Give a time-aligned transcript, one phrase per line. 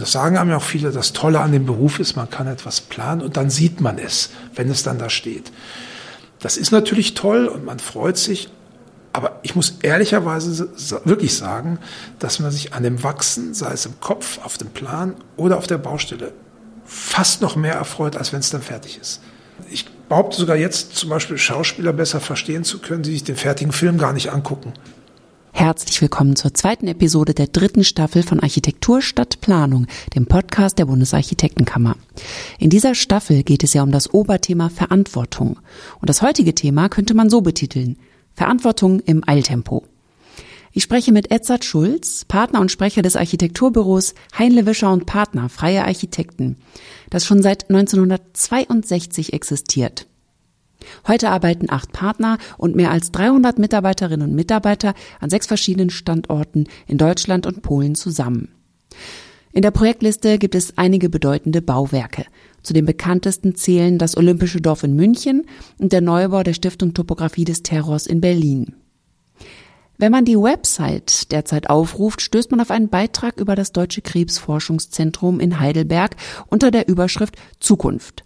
[0.00, 2.80] Das sagen einem ja auch viele, das Tolle an dem Beruf ist, man kann etwas
[2.80, 5.52] planen und dann sieht man es, wenn es dann da steht.
[6.38, 8.48] Das ist natürlich toll und man freut sich,
[9.12, 10.70] aber ich muss ehrlicherweise
[11.04, 11.78] wirklich sagen,
[12.18, 15.66] dass man sich an dem Wachsen, sei es im Kopf, auf dem Plan oder auf
[15.66, 16.32] der Baustelle,
[16.86, 19.20] fast noch mehr erfreut, als wenn es dann fertig ist.
[19.68, 23.72] Ich behaupte sogar jetzt zum Beispiel Schauspieler besser verstehen zu können, die sich den fertigen
[23.72, 24.72] Film gar nicht angucken.
[25.52, 30.86] Herzlich willkommen zur zweiten Episode der dritten Staffel von Architektur statt Planung, dem Podcast der
[30.86, 31.96] Bundesarchitektenkammer.
[32.58, 35.58] In dieser Staffel geht es ja um das Oberthema Verantwortung.
[36.00, 37.98] Und das heutige Thema könnte man so betiteln.
[38.34, 39.84] Verantwortung im Eiltempo.
[40.72, 45.84] Ich spreche mit Edzard Schulz, Partner und Sprecher des Architekturbüros Heinle Wischer und Partner, Freie
[45.84, 46.56] Architekten,
[47.10, 50.06] das schon seit 1962 existiert.
[51.06, 56.66] Heute arbeiten acht Partner und mehr als 300 Mitarbeiterinnen und Mitarbeiter an sechs verschiedenen Standorten
[56.86, 58.48] in Deutschland und Polen zusammen.
[59.52, 62.24] In der Projektliste gibt es einige bedeutende Bauwerke.
[62.62, 65.46] Zu den bekanntesten zählen das Olympische Dorf in München
[65.78, 68.74] und der Neubau der Stiftung Topographie des Terrors in Berlin.
[69.98, 75.40] Wenn man die Website derzeit aufruft, stößt man auf einen Beitrag über das Deutsche Krebsforschungszentrum
[75.40, 78.24] in Heidelberg unter der Überschrift Zukunft.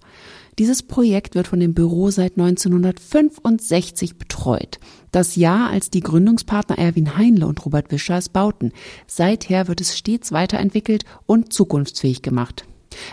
[0.59, 4.79] Dieses Projekt wird von dem Büro seit 1965 betreut.
[5.11, 8.73] Das Jahr, als die Gründungspartner Erwin Heinle und Robert Wischer es bauten.
[9.09, 12.65] Seither wird es stets weiterentwickelt und zukunftsfähig gemacht.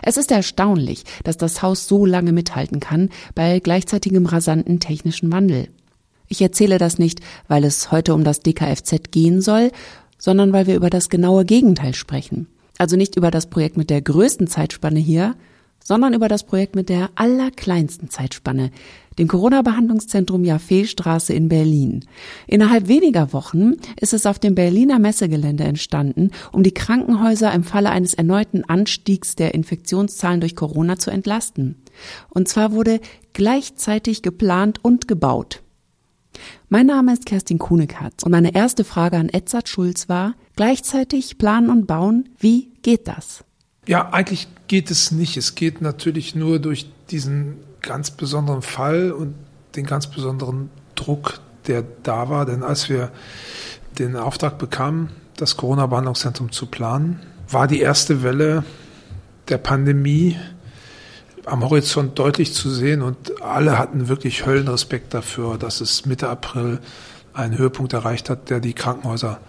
[0.04, 5.70] Es ist erstaunlich, dass das Haus so lange mithalten kann bei gleichzeitigem rasanten technischen Wandel.
[6.28, 9.72] Ich erzähle das nicht, weil es heute um das DKFZ gehen soll,
[10.20, 12.48] sondern weil wir über das genaue Gegenteil sprechen.
[12.78, 15.36] Also nicht über das Projekt mit der größten Zeitspanne hier,
[15.92, 18.72] sondern über das Projekt mit der allerkleinsten Zeitspanne,
[19.20, 22.06] dem Corona-Behandlungszentrum Jaffeestraße in Berlin.
[22.48, 27.90] Innerhalb weniger Wochen ist es auf dem Berliner Messegelände entstanden, um die Krankenhäuser im Falle
[27.90, 31.76] eines erneuten Anstiegs der Infektionszahlen durch Corona zu entlasten.
[32.30, 33.02] Und zwar wurde
[33.34, 35.62] gleichzeitig geplant und gebaut.
[36.70, 41.70] Mein Name ist Kerstin Kuhnekatz und meine erste Frage an Edzard Schulz war, gleichzeitig planen
[41.70, 43.44] und bauen, wie geht das?
[43.88, 45.38] Ja, eigentlich geht es nicht.
[45.38, 49.34] Es geht natürlich nur durch diesen ganz besonderen Fall und
[49.76, 52.46] den ganz besonderen Druck, der da war.
[52.46, 53.12] Denn als wir
[53.98, 57.20] den Auftrag bekamen, das Corona-Behandlungszentrum zu planen,
[57.50, 58.64] war die erste Welle
[59.50, 60.38] der Pandemie
[61.46, 66.80] am Horizont deutlich zu sehen und alle hatten wirklich Höllenrespekt dafür, dass es Mitte April
[67.34, 69.40] einen Höhepunkt erreicht hat, der die Krankenhäuser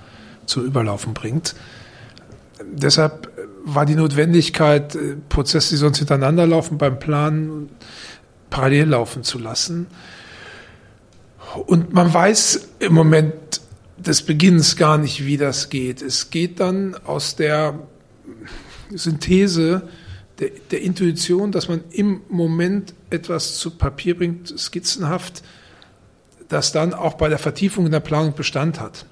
[0.46, 1.54] zum Überlaufen bringt.
[2.64, 3.31] Deshalb
[3.64, 7.70] war die Notwendigkeit, äh, Prozesse, die sonst hintereinander laufen, beim Planen
[8.50, 9.86] parallel laufen zu lassen.
[11.66, 13.34] Und man weiß im Moment
[13.98, 16.02] des Beginns gar nicht, wie das geht.
[16.02, 17.78] Es geht dann aus der
[18.90, 19.88] Synthese
[20.38, 25.42] der, der Intuition, dass man im Moment etwas zu Papier bringt, skizzenhaft,
[26.48, 29.06] das dann auch bei der Vertiefung in der Planung Bestand hat.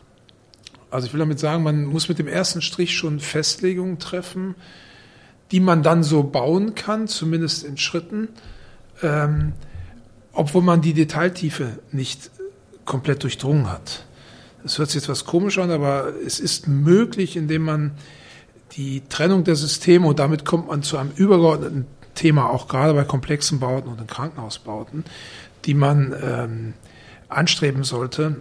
[0.91, 4.55] Also ich will damit sagen, man muss mit dem ersten Strich schon Festlegungen treffen,
[5.51, 8.29] die man dann so bauen kann, zumindest in Schritten,
[9.03, 9.53] ähm,
[10.33, 12.31] obwohl man die Detailtiefe nicht
[12.85, 14.05] komplett durchdrungen hat.
[14.63, 17.93] Das hört sich etwas komisch an, aber es ist möglich, indem man
[18.73, 23.05] die Trennung der Systeme und damit kommt man zu einem übergeordneten Thema, auch gerade bei
[23.05, 25.05] komplexen Bauten und in Krankenhausbauten,
[25.65, 26.75] die man ähm,
[27.29, 28.37] anstreben sollte,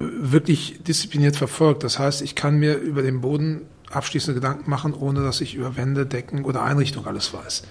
[0.00, 1.84] wirklich diszipliniert verfolgt.
[1.84, 5.76] Das heißt, ich kann mir über den Boden abschließende Gedanken machen, ohne dass ich über
[5.76, 7.64] Wände, Decken oder Einrichtung alles weiß.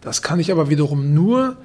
[0.00, 1.58] Das kann ich aber wiederum nur,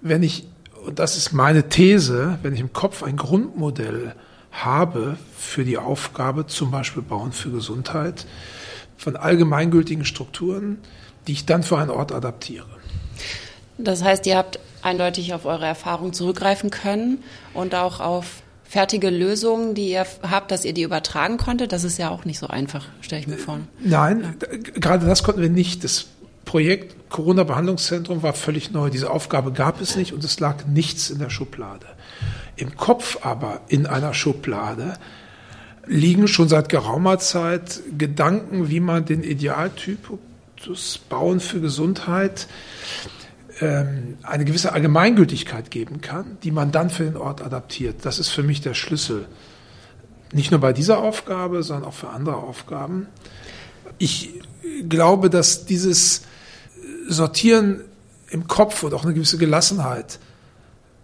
[0.00, 0.48] wenn ich,
[0.84, 4.14] und das ist meine These, wenn ich im Kopf ein Grundmodell
[4.50, 8.26] habe für die Aufgabe, zum Beispiel Bauen für Gesundheit,
[8.96, 10.78] von allgemeingültigen Strukturen,
[11.26, 12.66] die ich dann für einen Ort adaptiere.
[13.78, 19.74] Das heißt, ihr habt eindeutig auf eure Erfahrung zurückgreifen können und auch auf fertige Lösungen,
[19.74, 21.72] die ihr habt, dass ihr die übertragen konntet?
[21.72, 23.60] Das ist ja auch nicht so einfach, stelle ich mir vor.
[23.80, 24.58] Nein, ja.
[24.74, 25.84] gerade das konnten wir nicht.
[25.84, 26.06] Das
[26.44, 28.90] Projekt Corona-Behandlungszentrum war völlig neu.
[28.90, 31.86] Diese Aufgabe gab es nicht und es lag nichts in der Schublade.
[32.56, 34.94] Im Kopf aber in einer Schublade
[35.86, 42.48] liegen schon seit geraumer Zeit Gedanken, wie man den Idealtypus Bauen für Gesundheit
[43.60, 48.04] ähm, eine gewisse Allgemeingültigkeit geben kann, die man dann für den Ort adaptiert.
[48.04, 49.26] Das ist für mich der Schlüssel.
[50.32, 53.06] Nicht nur bei dieser Aufgabe, sondern auch für andere Aufgaben.
[53.98, 54.40] Ich
[54.88, 56.22] glaube, dass dieses
[57.08, 57.82] Sortieren
[58.28, 60.18] im Kopf und auch eine gewisse Gelassenheit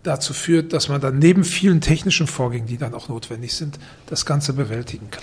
[0.03, 4.27] dazu führt, dass man dann neben vielen technischen Vorgängen, die dann auch notwendig sind, das
[4.27, 5.23] Ganze bewältigen kann.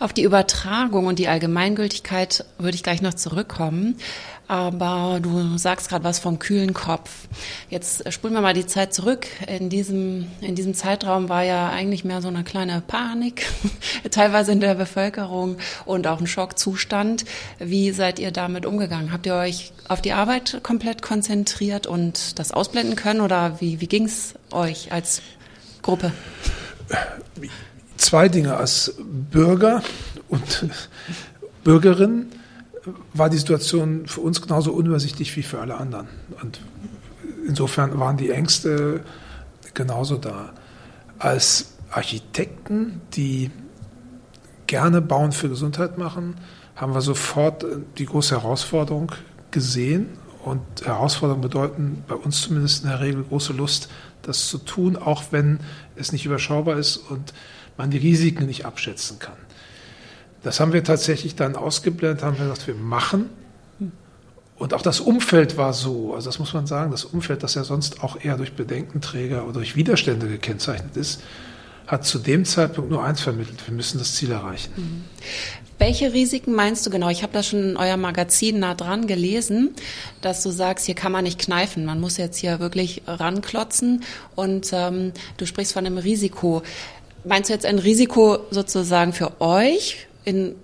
[0.00, 3.96] Auf die Übertragung und die Allgemeingültigkeit würde ich gleich noch zurückkommen.
[4.46, 7.10] Aber du sagst gerade was vom kühlen Kopf.
[7.70, 9.26] Jetzt spulen wir mal die Zeit zurück.
[9.46, 13.46] In diesem, in diesem Zeitraum war ja eigentlich mehr so eine kleine Panik,
[14.10, 15.56] teilweise in der Bevölkerung
[15.86, 17.24] und auch ein Schockzustand.
[17.58, 19.12] Wie seid ihr damit umgegangen?
[19.12, 23.86] Habt ihr euch auf die Arbeit komplett konzentriert und das ausblenden können oder wie, wie
[23.86, 25.22] ging es euch als
[25.80, 26.12] Gruppe?
[27.96, 29.82] Zwei Dinge als Bürger
[30.28, 30.66] und
[31.62, 32.26] Bürgerin
[33.12, 36.08] war die Situation für uns genauso unübersichtlich wie für alle anderen.
[36.42, 36.60] Und
[37.46, 39.00] insofern waren die Ängste
[39.72, 40.52] genauso da.
[41.18, 43.50] Als Architekten, die
[44.66, 46.36] gerne Bauen für Gesundheit machen,
[46.76, 47.64] haben wir sofort
[47.98, 49.12] die große Herausforderung
[49.50, 50.08] gesehen.
[50.44, 53.88] Und Herausforderungen bedeuten bei uns zumindest in der Regel große Lust,
[54.22, 55.60] das zu tun, auch wenn
[55.96, 57.32] es nicht überschaubar ist und
[57.76, 59.36] man die Risiken nicht abschätzen kann.
[60.44, 63.30] Das haben wir tatsächlich dann ausgeblendet, haben wir gesagt, wir machen.
[64.56, 67.64] Und auch das Umfeld war so, also das muss man sagen, das Umfeld, das ja
[67.64, 71.22] sonst auch eher durch Bedenkenträger oder durch Widerstände gekennzeichnet ist,
[71.86, 74.72] hat zu dem Zeitpunkt nur eins vermittelt, wir müssen das Ziel erreichen.
[74.76, 75.04] Mhm.
[75.78, 77.08] Welche Risiken meinst du genau?
[77.08, 79.74] Ich habe das schon in euer Magazin nah dran gelesen,
[80.20, 84.04] dass du sagst, hier kann man nicht kneifen, man muss jetzt hier wirklich ranklotzen
[84.36, 86.62] und ähm, du sprichst von einem Risiko.
[87.24, 90.54] Meinst du jetzt ein Risiko sozusagen für euch, in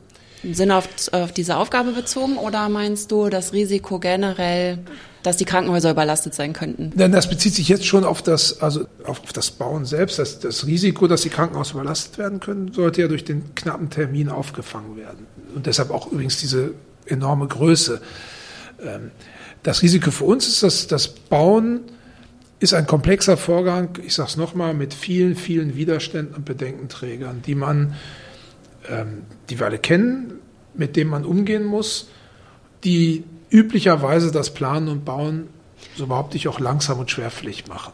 [0.43, 4.79] Sinne auf, auf diese Aufgabe bezogen oder meinst du das Risiko generell,
[5.23, 6.93] dass die Krankenhäuser überlastet sein könnten?
[6.95, 10.19] Denn das bezieht sich jetzt schon auf das, also auf, auf das Bauen selbst.
[10.19, 14.31] Das, das Risiko, dass die Krankenhäuser überlastet werden können, sollte ja durch den knappen Termin
[14.31, 15.27] aufgefangen werden.
[15.55, 16.73] Und deshalb auch übrigens diese
[17.05, 18.01] enorme Größe.
[18.83, 19.11] Ähm,
[19.63, 21.81] das Risiko für uns ist, dass das Bauen
[22.61, 27.55] ist ein komplexer Vorgang, ich sage es nochmal, mit vielen, vielen Widerständen und Bedenkenträgern, die
[27.55, 27.95] man
[28.89, 30.35] ähm, die wir alle kennen,
[30.75, 32.09] mit denen man umgehen muss,
[32.85, 35.49] die üblicherweise das Planen und Bauen,
[35.97, 37.93] so behaupte ich, auch langsam und schwerfällig machen.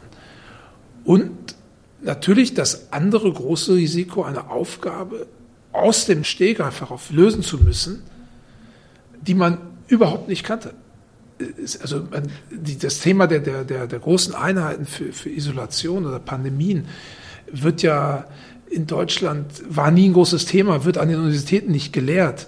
[1.04, 1.54] Und
[2.02, 5.26] natürlich das andere große Risiko, eine Aufgabe
[5.72, 8.02] aus dem Steg einfach auf lösen zu müssen,
[9.20, 10.74] die man überhaupt nicht kannte.
[11.80, 12.08] Also
[12.80, 16.88] das Thema der, der, der, der großen Einheiten für, für Isolation oder Pandemien
[17.52, 18.26] wird ja
[18.70, 22.46] in Deutschland war nie ein großes Thema, wird an den Universitäten nicht gelehrt.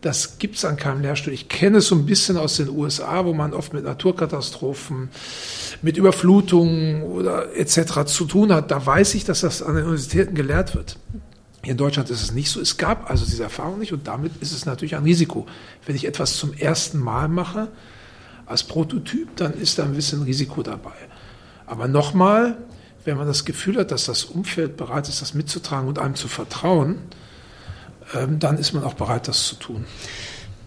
[0.00, 1.32] Das gibt es an keinem Lehrstuhl.
[1.32, 5.10] Ich kenne es so ein bisschen aus den USA, wo man oft mit Naturkatastrophen,
[5.82, 8.04] mit Überflutungen oder etc.
[8.06, 8.70] zu tun hat.
[8.70, 10.96] Da weiß ich, dass das an den Universitäten gelehrt wird.
[11.62, 12.60] Hier in Deutschland ist es nicht so.
[12.60, 15.46] Es gab also diese Erfahrung nicht und damit ist es natürlich ein Risiko.
[15.84, 17.68] Wenn ich etwas zum ersten Mal mache,
[18.46, 20.94] als Prototyp, dann ist da ein bisschen Risiko dabei.
[21.66, 22.56] Aber nochmal,
[23.04, 26.28] wenn man das Gefühl hat, dass das Umfeld bereit ist, das mitzutragen und einem zu
[26.28, 26.98] vertrauen,
[28.14, 29.84] ähm, dann ist man auch bereit, das zu tun.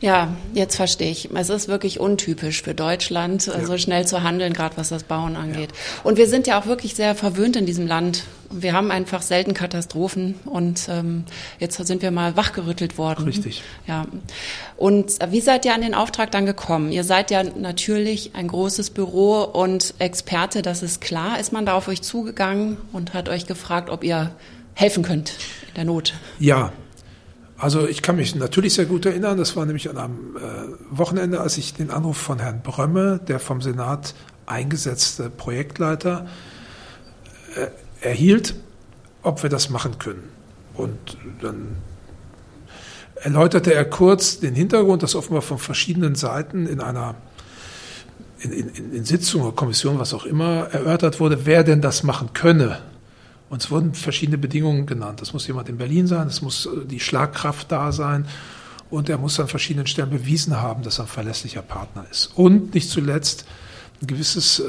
[0.04, 1.30] Ja, jetzt verstehe ich.
[1.34, 3.66] Es ist wirklich untypisch für Deutschland, äh, ja.
[3.66, 5.70] so schnell zu handeln, gerade was das Bauen angeht.
[5.72, 6.02] Ja.
[6.04, 8.26] Und wir sind ja auch wirklich sehr verwöhnt in diesem Land.
[8.52, 11.24] Wir haben einfach selten Katastrophen und ähm,
[11.58, 13.24] jetzt sind wir mal wachgerüttelt worden.
[13.24, 13.64] Richtig.
[13.88, 14.06] Ja.
[14.76, 16.92] Und wie seid ihr an den Auftrag dann gekommen?
[16.92, 21.40] Ihr seid ja natürlich ein großes Büro und Experte, das ist klar.
[21.40, 24.32] Ist man da auf euch zugegangen und hat euch gefragt, ob ihr
[24.74, 25.36] helfen könnt
[25.70, 26.14] in der Not?
[26.40, 26.74] Ja,
[27.58, 30.40] also ich kann mich natürlich sehr gut erinnern, das war nämlich an einem äh,
[30.98, 36.28] Wochenende, als ich den Anruf von Herrn Brömme, der vom Senat eingesetzte Projektleiter,
[37.56, 37.68] äh,
[38.06, 38.56] erhielt,
[39.22, 40.30] ob wir das machen können.
[40.74, 41.78] Und dann
[43.16, 47.16] erläuterte er kurz den Hintergrund, dass offenbar von verschiedenen Seiten in einer
[48.40, 52.32] in, in, in Sitzung oder Kommission, was auch immer, erörtert wurde, wer denn das machen
[52.34, 52.80] könne.
[53.54, 55.22] Und es wurden verschiedene Bedingungen genannt.
[55.22, 58.26] Das muss jemand in Berlin sein, es muss äh, die Schlagkraft da sein
[58.90, 62.32] und er muss an verschiedenen Stellen bewiesen haben, dass er ein verlässlicher Partner ist.
[62.34, 63.46] Und nicht zuletzt
[64.02, 64.64] ein gewisses, äh,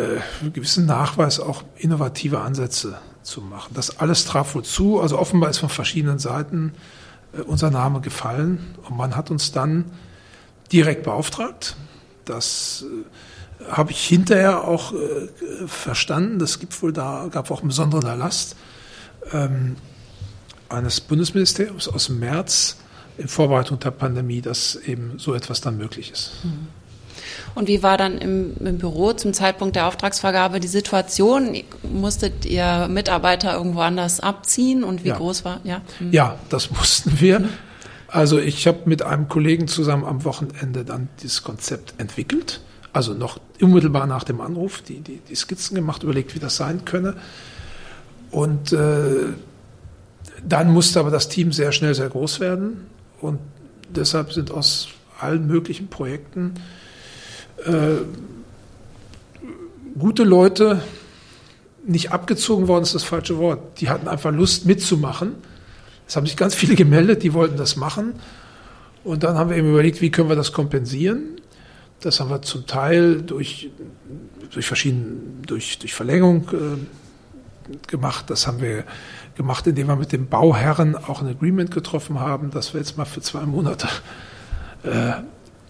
[0.00, 3.72] äh, einen gewissen Nachweis, auch innovative Ansätze zu machen.
[3.74, 5.00] Das alles traf wohl zu.
[5.00, 6.72] Also offenbar ist von verschiedenen Seiten
[7.36, 9.86] äh, unser Name gefallen und man hat uns dann
[10.70, 11.74] direkt beauftragt.
[12.26, 13.04] Das äh,
[13.70, 16.38] habe ich hinterher auch äh, verstanden.
[16.38, 18.56] Das gibt wohl da, gab auch einen besonderen Erlass
[19.32, 19.76] ähm,
[20.68, 22.76] eines Bundesministeriums aus dem März
[23.16, 26.32] in Vorbereitung der Pandemie, dass eben so etwas dann möglich ist.
[26.42, 26.68] Mhm.
[27.54, 31.56] Und wie war dann im, im, Büro zum Zeitpunkt der Auftragsvergabe die Situation?
[31.82, 35.16] Musstet ihr Mitarbeiter irgendwo anders abziehen und wie ja.
[35.16, 35.60] groß war?
[35.62, 36.12] Ja, mhm.
[36.12, 37.48] ja das mussten wir.
[38.08, 42.60] Also ich habe mit einem Kollegen zusammen am Wochenende dann dieses Konzept entwickelt
[42.94, 46.84] also noch unmittelbar nach dem Anruf, die, die, die Skizzen gemacht, überlegt, wie das sein
[46.84, 47.16] könne.
[48.30, 49.32] Und äh,
[50.46, 52.86] Dann musste aber das Team sehr schnell sehr groß werden
[53.20, 53.38] und
[53.94, 56.54] deshalb sind aus allen möglichen Projekten
[57.64, 58.02] äh,
[59.98, 60.82] gute Leute
[61.86, 63.80] nicht abgezogen worden, ist das falsche Wort.
[63.80, 65.34] Die hatten einfach Lust mitzumachen.
[66.08, 68.14] Es haben sich ganz viele gemeldet, die wollten das machen.
[69.04, 71.40] Und dann haben wir eben überlegt, wie können wir das kompensieren.
[72.00, 73.70] Das haben wir zum Teil durch,
[74.50, 78.28] durch verschiedene, durch, durch Verlängerung äh, gemacht.
[78.28, 78.84] Das haben wir
[79.36, 83.04] gemacht, indem wir mit dem Bauherren auch ein Agreement getroffen haben, dass wir jetzt mal
[83.04, 83.88] für zwei Monate
[84.82, 85.14] äh,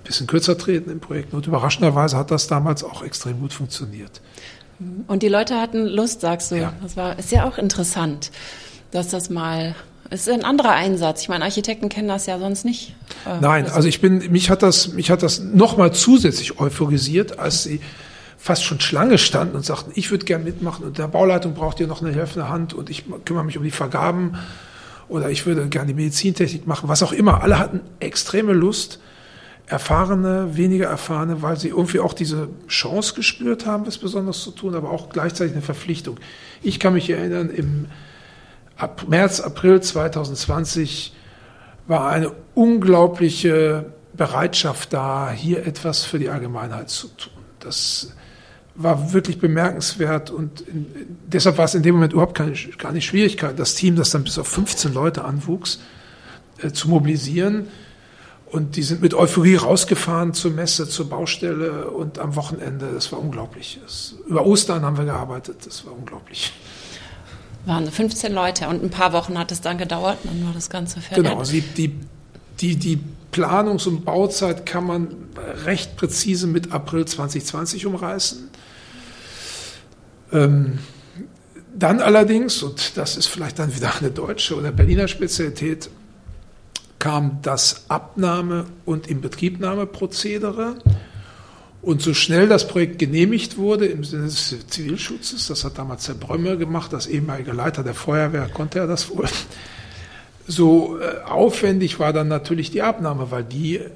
[0.04, 1.35] bisschen kürzer treten im Projekt.
[1.35, 4.21] Und überraschenderweise hat das damals auch extrem gut funktioniert.
[5.07, 6.57] Und die Leute hatten Lust, sagst du.
[6.57, 6.73] Ja.
[6.83, 8.31] Das war, ist ja auch interessant,
[8.90, 9.75] dass das mal
[10.11, 11.23] es ist ein anderer Einsatz.
[11.23, 12.94] Ich meine, Architekten kennen das ja sonst nicht.
[13.26, 17.64] Äh, Nein, also ich bin, mich hat das, mich hat das nochmal zusätzlich euphorisiert, als
[17.64, 17.80] sie
[18.37, 21.87] fast schon Schlange standen und sagten, ich würde gern mitmachen und der Bauleitung braucht ihr
[21.87, 24.37] noch eine helfende Hand und ich kümmere mich um die Vergaben
[25.08, 27.42] oder ich würde gerne die Medizintechnik machen, was auch immer.
[27.42, 29.00] Alle hatten extreme Lust,
[29.66, 34.75] erfahrene, weniger erfahrene, weil sie irgendwie auch diese Chance gespürt haben, was Besonderes zu tun,
[34.75, 36.18] aber auch gleichzeitig eine Verpflichtung.
[36.62, 37.87] Ich kann mich erinnern, im
[38.76, 41.14] ab März, April 2020
[41.87, 47.33] war eine unglaubliche Bereitschaft da, hier etwas für die Allgemeinheit zu tun.
[47.61, 48.12] Das
[48.75, 50.87] war wirklich bemerkenswert und in,
[51.26, 54.25] deshalb war es in dem Moment überhaupt keine, gar nicht Schwierigkeit, das Team, das dann
[54.25, 55.81] bis auf 15 Leute anwuchs,
[56.59, 57.69] äh, zu mobilisieren.
[58.47, 63.19] Und die sind mit Euphorie rausgefahren zur Messe, zur Baustelle und am Wochenende, das war
[63.19, 63.81] unglaublich.
[63.83, 66.52] Das, über Ostern haben wir gearbeitet, das war unglaublich.
[67.66, 71.00] Waren 15 Leute und ein paar Wochen hat es dann gedauert, dann war das Ganze
[71.00, 71.25] fertig.
[71.25, 71.94] Genau, die, die,
[72.61, 73.00] die, die
[73.33, 75.09] Planungs- und Bauzeit kann man
[75.64, 78.50] recht präzise mit April 2020 umreißen.
[80.33, 80.78] Ähm,
[81.76, 85.90] dann allerdings, und das ist vielleicht dann wieder eine deutsche oder Berliner Spezialität,
[86.99, 90.76] kam das Abnahme- und Inbetriebnahmeprozedere.
[91.85, 96.14] Und so schnell das Projekt genehmigt wurde im Sinne des Zivilschutzes, das hat damals Herr
[96.14, 99.26] Brömme gemacht, das ehemalige Leiter der Feuerwehr, konnte er das wohl.
[100.47, 103.91] So äh, aufwendig war dann natürlich die Abnahme, weil die äh,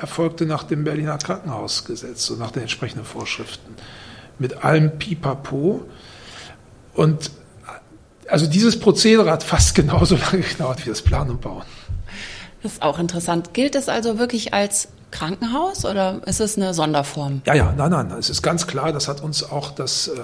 [0.00, 3.74] erfolgte nach dem Berliner Krankenhausgesetz und nach den entsprechenden Vorschriften.
[4.38, 5.82] Mit allem Pipapo.
[6.94, 7.30] Und
[8.26, 11.64] also dieses Prozedere hat fast genauso lange gedauert wie das Planen und Bauen.
[12.62, 13.52] Das ist auch interessant.
[13.52, 17.42] Gilt es also wirklich als Krankenhaus oder ist es eine Sonderform?
[17.46, 18.12] Ja, ja, nein, nein.
[18.18, 20.20] Es ist ganz klar, das hat uns auch das äh,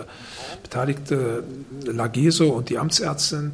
[0.63, 1.45] beteiligte
[1.85, 3.53] Lageso und die Amtsärztin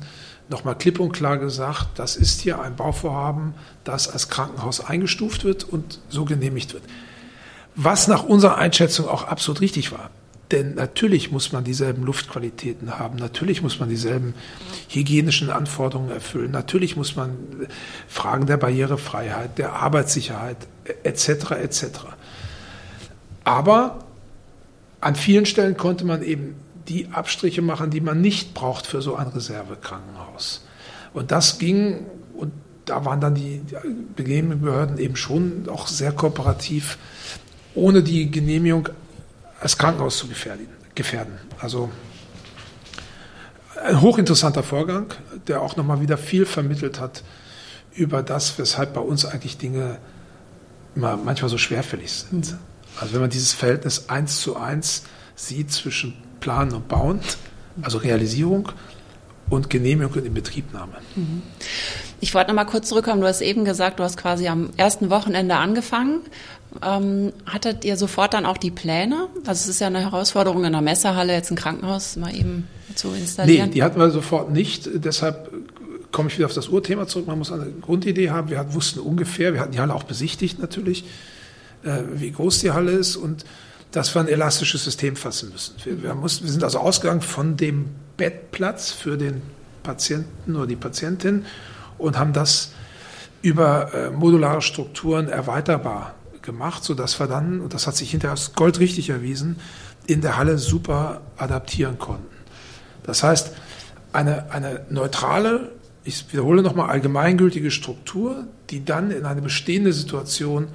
[0.48, 5.64] nochmal klipp und klar gesagt, das ist hier ein Bauvorhaben, das als Krankenhaus eingestuft wird
[5.64, 6.82] und so genehmigt wird.
[7.76, 10.10] Was nach unserer Einschätzung auch absolut richtig war.
[10.50, 14.34] Denn natürlich muss man dieselben Luftqualitäten haben, natürlich muss man dieselben
[14.88, 17.36] hygienischen Anforderungen erfüllen, natürlich muss man
[18.08, 20.56] Fragen der Barrierefreiheit, der Arbeitssicherheit
[21.04, 21.52] etc.
[21.52, 21.84] etc.
[23.44, 24.04] Aber
[25.00, 26.56] an vielen Stellen konnte man eben
[26.88, 30.66] die Abstriche machen, die man nicht braucht für so ein Reservekrankenhaus.
[31.14, 32.52] Und das ging, und
[32.84, 33.62] da waren dann die
[34.16, 36.98] Behörden eben schon auch sehr kooperativ,
[37.74, 38.88] ohne die Genehmigung
[39.60, 41.38] als Krankenhaus zu gefährden.
[41.60, 41.90] Also
[43.84, 45.12] ein hochinteressanter Vorgang,
[45.46, 47.22] der auch nochmal wieder viel vermittelt hat
[47.92, 49.98] über das, weshalb bei uns eigentlich Dinge
[50.94, 52.56] immer manchmal so schwerfällig sind.
[52.98, 57.20] Also wenn man dieses Verhältnis eins zu eins sieht zwischen Planen und Bauen,
[57.82, 58.70] also Realisierung
[59.50, 60.94] und Genehmigung und Inbetriebnahme.
[61.16, 61.42] Mhm.
[62.20, 63.20] Ich wollte noch mal kurz zurückkommen.
[63.20, 66.20] Du hast eben gesagt, du hast quasi am ersten Wochenende angefangen.
[66.82, 69.28] Ähm, hattet ihr sofort dann auch die Pläne?
[69.44, 73.12] Also es ist ja eine Herausforderung in einer Messehalle, jetzt ein Krankenhaus mal eben zu
[73.12, 73.68] installieren.
[73.68, 74.88] Nee, die hatten wir sofort nicht.
[74.94, 75.50] Deshalb
[76.12, 77.26] komme ich wieder auf das Urthema zurück.
[77.26, 78.50] Man muss eine Grundidee haben.
[78.50, 81.04] Wir wussten ungefähr, wir hatten die Halle auch besichtigt natürlich,
[81.82, 83.44] äh, wie groß die Halle ist und
[83.90, 85.74] dass wir ein elastisches System fassen müssen.
[85.84, 87.86] Wir, wir, mussten, wir sind also ausgegangen von dem
[88.20, 89.40] Bettplatz für den
[89.82, 91.46] Patienten oder die Patientin
[91.96, 92.72] und haben das
[93.40, 98.52] über äh, modulare Strukturen erweiterbar gemacht, sodass wir dann, und das hat sich hinterher als
[98.52, 99.56] goldrichtig erwiesen,
[100.06, 102.36] in der Halle super adaptieren konnten.
[103.04, 103.52] Das heißt,
[104.12, 105.72] eine, eine neutrale,
[106.04, 110.68] ich wiederhole nochmal, allgemeingültige Struktur, die dann in eine bestehende Situation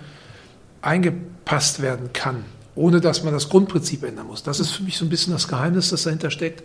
[0.81, 4.41] eingepasst werden kann, ohne dass man das Grundprinzip ändern muss.
[4.41, 6.63] Das ist für mich so ein bisschen das Geheimnis, das dahinter steckt.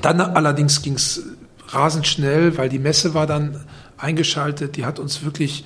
[0.00, 1.22] Dann allerdings ging es
[1.68, 3.64] rasend schnell, weil die Messe war dann
[3.96, 5.64] eingeschaltet, die hat uns wirklich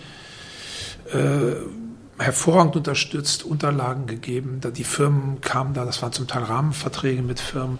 [1.13, 1.55] äh,
[2.19, 4.61] hervorragend unterstützt, Unterlagen gegeben.
[4.75, 7.79] Die Firmen kamen da, das waren zum Teil Rahmenverträge mit Firmen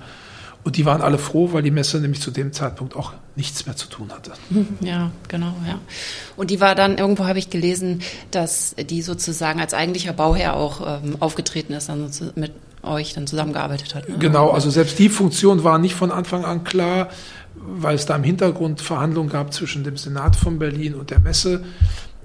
[0.65, 3.77] Und die waren alle froh, weil die Messe nämlich zu dem Zeitpunkt auch nichts mehr
[3.77, 4.33] zu tun hatte.
[4.81, 5.79] Ja, genau, ja.
[6.37, 11.03] Und die war dann, irgendwo habe ich gelesen, dass die sozusagen als eigentlicher Bauherr auch
[11.03, 12.53] ähm, aufgetreten ist, dann mit
[12.87, 14.09] euch dann zusammengearbeitet hat.
[14.09, 14.17] Ne?
[14.19, 17.09] Genau, also selbst die Funktion war nicht von Anfang an klar,
[17.55, 21.65] weil es da im Hintergrund Verhandlungen gab zwischen dem Senat von Berlin und der Messe,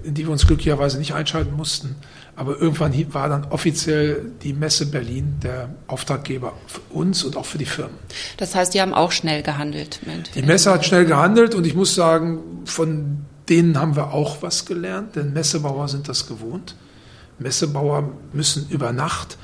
[0.04, 1.96] in die wir uns glücklicherweise nicht einschalten mussten.
[2.34, 7.58] Aber irgendwann war dann offiziell die Messe Berlin der Auftraggeber für uns und auch für
[7.58, 7.96] die Firmen.
[8.38, 10.00] Das heißt, die haben auch schnell gehandelt.
[10.34, 14.64] Die Messe hat schnell gehandelt und ich muss sagen, von denen haben wir auch was
[14.64, 16.74] gelernt, denn Messebauer sind das gewohnt.
[17.38, 19.36] Messebauer müssen über Nacht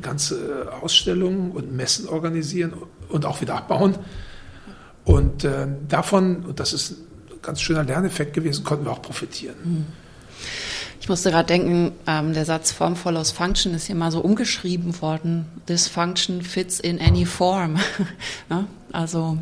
[0.00, 2.74] ganze Ausstellungen und Messen organisieren
[3.08, 3.96] und auch wieder abbauen.
[5.04, 9.56] Und äh, davon, und das ist ein ganz schöner Lerneffekt gewesen, konnten wir auch profitieren.
[9.62, 9.86] Mhm.
[11.00, 15.02] Ich musste gerade denken, ähm, der Satz Form follows Function ist hier mal so umgeschrieben
[15.02, 15.44] worden.
[15.66, 17.74] This function fits in any form.
[18.48, 18.66] ne?
[18.94, 19.38] Also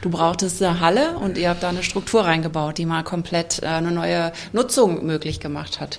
[0.00, 3.66] du brauchtest eine Halle und ihr habt da eine Struktur reingebaut, die mal komplett äh,
[3.66, 5.98] eine neue Nutzung möglich gemacht hat.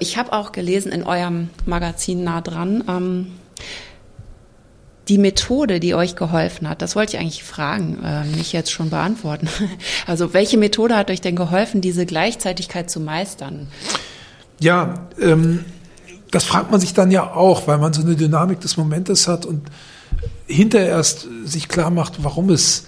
[0.00, 3.32] Ich habe auch gelesen in eurem Magazin nah dran, ähm,
[5.08, 9.48] die Methode, die euch geholfen hat, das wollte ich eigentlich fragen, äh, jetzt schon beantworten.
[10.06, 13.68] Also welche Methode hat euch denn geholfen, diese Gleichzeitigkeit zu meistern?
[14.58, 15.64] Ja, ähm,
[16.30, 19.46] das fragt man sich dann ja auch, weil man so eine Dynamik des Momentes hat
[19.46, 19.62] und
[20.46, 22.86] hinterher erst sich klar macht, warum es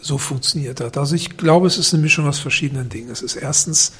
[0.00, 0.96] so funktioniert hat.
[0.96, 3.10] Also ich glaube, es ist eine Mischung aus verschiedenen Dingen.
[3.10, 3.92] Es ist erstens,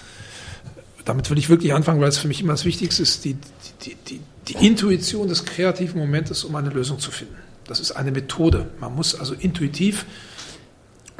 [1.04, 3.37] damit will ich wirklich anfangen, weil es für mich immer das Wichtigste ist, die,
[3.85, 7.37] die, die, die Intuition des kreativen Momentes, um eine Lösung zu finden.
[7.66, 8.71] Das ist eine Methode.
[8.80, 10.07] Man muss also intuitiv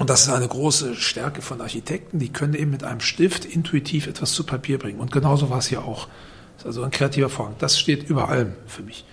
[0.01, 2.19] und das ist eine große Stärke von Architekten.
[2.19, 4.99] Die können eben mit einem Stift intuitiv etwas zu Papier bringen.
[4.99, 6.09] Und genauso war es hier auch.
[6.57, 7.57] Das ist also ein kreativer Vorgang.
[7.59, 9.05] Das steht über allem für mich.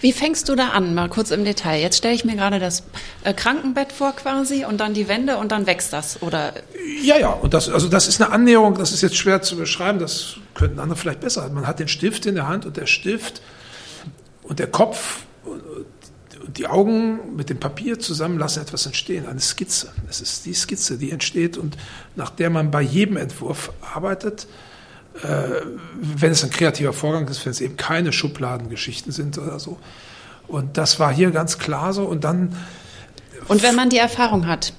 [0.00, 1.80] Wie fängst du da an, mal kurz im Detail?
[1.80, 2.82] Jetzt stelle ich mir gerade das
[3.24, 6.52] äh, Krankenbett vor quasi und dann die Wände und dann wächst das, oder?
[7.02, 9.98] Ja, ja, und das, also das ist eine Annäherung, das ist jetzt schwer zu beschreiben,
[9.98, 11.48] das könnten andere vielleicht besser.
[11.50, 13.42] Man hat den Stift in der Hand und der Stift
[14.42, 15.26] und der Kopf
[16.56, 19.88] die Augen mit dem Papier zusammen lassen etwas entstehen, eine Skizze.
[20.08, 21.76] Es ist die Skizze, die entsteht und
[22.14, 24.46] nach der man bei jedem Entwurf arbeitet.
[25.22, 25.62] Äh,
[26.00, 29.78] wenn es ein kreativer Vorgang ist, wenn es eben keine Schubladengeschichten sind oder so.
[30.46, 32.04] Und das war hier ganz klar so.
[32.04, 32.56] Und dann.
[33.48, 34.72] Und wenn man die Erfahrung hat.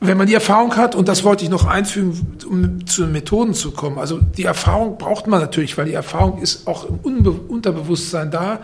[0.00, 3.70] Wenn man die Erfahrung hat, und das wollte ich noch einfügen, um zu Methoden zu
[3.70, 3.98] kommen.
[3.98, 8.60] Also die Erfahrung braucht man natürlich, weil die Erfahrung ist auch im Unbe Unterbewusstsein da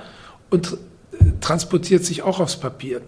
[0.50, 0.76] und
[1.40, 3.00] transportiert sich auch aufs Papier.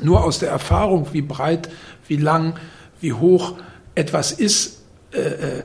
[0.00, 1.68] Nur aus der Erfahrung, wie breit,
[2.06, 2.54] wie lang,
[3.00, 3.54] wie hoch
[3.94, 5.62] etwas ist, äh, äh,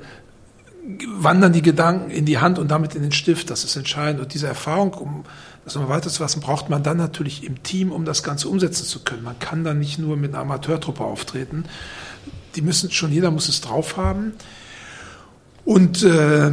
[1.07, 3.49] wandern die Gedanken in die Hand und damit in den Stift.
[3.49, 4.21] Das ist entscheidend.
[4.21, 5.23] Und diese Erfahrung, um
[5.63, 9.23] das nochmal weiterzufassen, braucht man dann natürlich im Team, um das Ganze umsetzen zu können.
[9.23, 11.65] Man kann dann nicht nur mit einer Amateurtruppe auftreten.
[12.55, 14.33] Die müssen schon, jeder muss es drauf haben.
[15.65, 16.51] Und äh,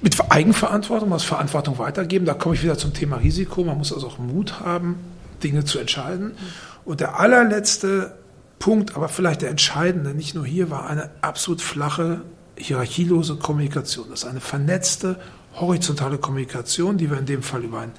[0.00, 2.26] mit Eigenverantwortung, muss Verantwortung weitergeben.
[2.26, 3.62] Da komme ich wieder zum Thema Risiko.
[3.62, 4.96] Man muss also auch Mut haben,
[5.42, 6.32] Dinge zu entscheiden.
[6.84, 8.16] Und der allerletzte
[8.58, 12.22] Punkt, aber vielleicht der entscheidende, nicht nur hier, war eine absolut flache,
[12.58, 14.06] hierarchielose Kommunikation.
[14.10, 15.18] Das ist eine vernetzte,
[15.54, 17.92] horizontale Kommunikation, die wir in dem Fall über einen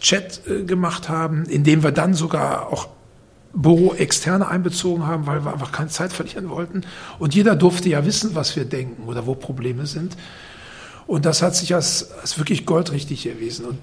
[0.00, 2.88] Chat äh, gemacht haben, in dem wir dann sogar auch
[3.52, 6.82] Büro-Externe einbezogen haben, weil wir einfach keine Zeit verlieren wollten.
[7.18, 10.16] Und jeder durfte ja wissen, was wir denken oder wo Probleme sind.
[11.06, 13.66] Und das hat sich als, als wirklich goldrichtig erwiesen.
[13.66, 13.78] Und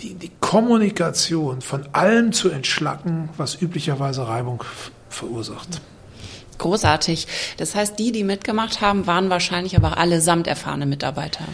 [0.00, 4.64] die, die Kommunikation von allem zu entschlacken, was üblicherweise Reibung
[5.08, 5.80] verursacht.
[6.62, 7.26] Großartig.
[7.56, 11.44] Das heißt, die, die mitgemacht haben, waren wahrscheinlich aber allesamt erfahrene Mitarbeiter.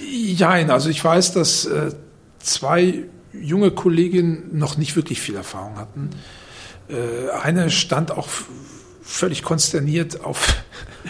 [0.00, 1.92] Jein, also ich weiß, dass äh,
[2.40, 6.10] zwei junge Kolleginnen noch nicht wirklich viel Erfahrung hatten.
[6.88, 8.26] Äh, eine stand auch
[9.00, 10.56] völlig konsterniert auf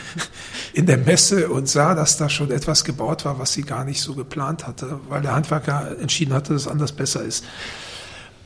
[0.75, 4.03] in der Messe und sah, dass da schon etwas gebaut war, was sie gar nicht
[4.03, 7.47] so geplant hatte, weil der Handwerker entschieden hatte, dass es anders besser ist.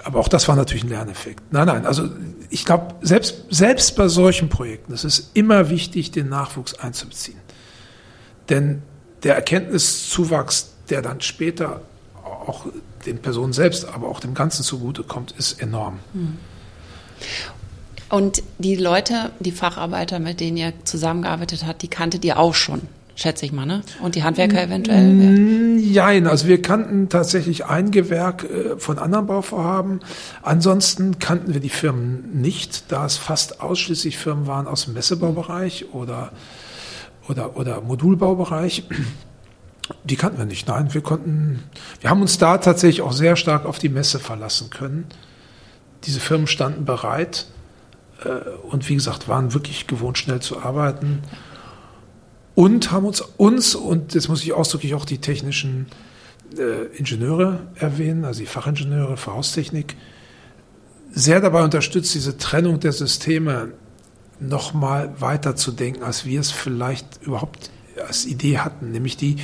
[0.07, 1.53] Aber auch das war natürlich ein Lerneffekt.
[1.53, 2.09] Nein, nein, also
[2.49, 7.40] ich glaube, selbst, selbst bei solchen Projekten ist es immer wichtig, den Nachwuchs einzubeziehen.
[8.49, 8.83] Denn
[9.25, 11.81] der Erkenntniszuwachs, der dann später
[12.23, 12.66] auch
[13.05, 15.99] den Personen selbst, aber auch dem Ganzen zugutekommt, ist enorm.
[16.12, 16.38] Hm.
[18.09, 22.83] Und die Leute, die Facharbeiter, mit denen ihr zusammengearbeitet habt, die kanntet ihr auch schon,
[23.16, 23.83] schätze ich mal, ne?
[24.00, 25.12] Und die Handwerker eventuell?
[25.12, 30.00] Nein, also wir kannten tatsächlich ein Gewerk äh, von anderen Bauvorhaben.
[30.42, 35.87] Ansonsten kannten wir die Firmen nicht, da es fast ausschließlich Firmen waren aus dem Messebaubereich
[35.92, 36.31] oder,
[37.29, 38.85] oder, oder Modulbaubereich.
[40.05, 40.68] Die kannten wir nicht.
[40.68, 41.64] Nein, wir konnten,
[42.00, 45.07] wir haben uns da tatsächlich auch sehr stark auf die Messe verlassen können
[46.07, 47.46] diese Firmen standen bereit
[48.24, 51.22] äh, und wie gesagt, waren wirklich gewohnt, schnell zu arbeiten
[52.57, 55.87] und haben uns, uns und jetzt muss ich ausdrücklich auch die technischen
[56.59, 59.95] äh, Ingenieure erwähnen, also die Fachingenieure für Haustechnik,
[61.12, 63.75] sehr dabei unterstützt, diese Trennung der Systeme
[64.40, 67.71] nochmal weiter zu denken, als wir es vielleicht überhaupt
[68.07, 68.90] als Idee hatten.
[68.90, 69.37] Nämlich die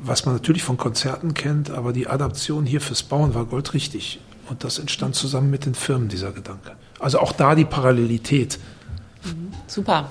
[0.00, 4.20] was man natürlich von Konzerten kennt, aber die Adaption hier fürs Bauen war goldrichtig.
[4.48, 6.72] Und das entstand zusammen mit den Firmen, dieser Gedanke.
[6.98, 8.58] Also auch da die Parallelität.
[9.24, 10.08] Mhm, super.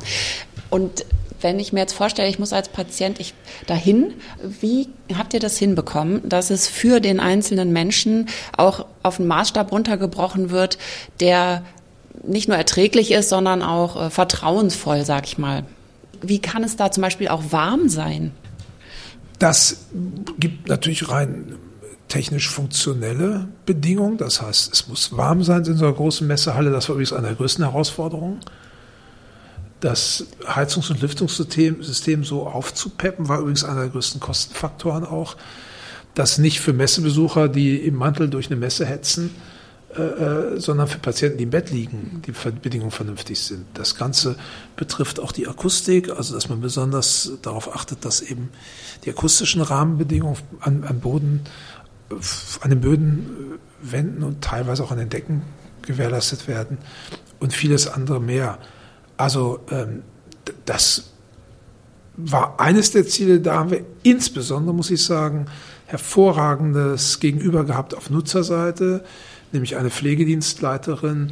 [0.69, 1.05] Und
[1.41, 3.33] wenn ich mir jetzt vorstelle, ich muss als Patient ich
[3.65, 4.13] dahin,
[4.59, 9.71] wie habt ihr das hinbekommen, dass es für den einzelnen Menschen auch auf einen Maßstab
[9.71, 10.77] runtergebrochen wird,
[11.19, 11.63] der
[12.23, 15.63] nicht nur erträglich ist, sondern auch äh, vertrauensvoll, sag ich mal?
[16.21, 18.31] Wie kann es da zum Beispiel auch warm sein?
[19.39, 19.85] Das
[20.39, 21.55] gibt natürlich rein
[22.07, 24.17] technisch funktionelle Bedingungen.
[24.17, 26.71] Das heißt, es muss warm sein in so einer großen Messehalle.
[26.71, 28.39] Das war übrigens eine der größten Herausforderungen.
[29.79, 35.35] Das Heizungs- und Lüftungssystem System so aufzupeppen, war übrigens einer der größten Kostenfaktoren auch.
[36.15, 39.29] Das nicht für Messebesucher, die im Mantel durch eine Messe hetzen,
[39.95, 43.65] äh, äh, sondern für Patienten, die im Bett liegen, die Bedingungen vernünftig sind.
[43.73, 44.35] Das Ganze
[44.75, 48.49] betrifft auch die Akustik, also dass man besonders darauf achtet, dass eben
[49.05, 51.41] die akustischen Rahmenbedingungen an, an Boden,
[52.59, 55.43] an den Böden, äh, Wänden und teilweise auch an den Decken
[55.83, 56.79] gewährleistet werden
[57.39, 58.57] und vieles andere mehr.
[59.15, 60.03] Also ähm,
[60.65, 61.11] das
[62.17, 65.45] war eines der Ziele, da haben wir insbesondere, muss ich sagen,
[65.85, 69.05] hervorragendes Gegenüber gehabt auf Nutzerseite
[69.51, 71.31] nämlich eine Pflegedienstleiterin,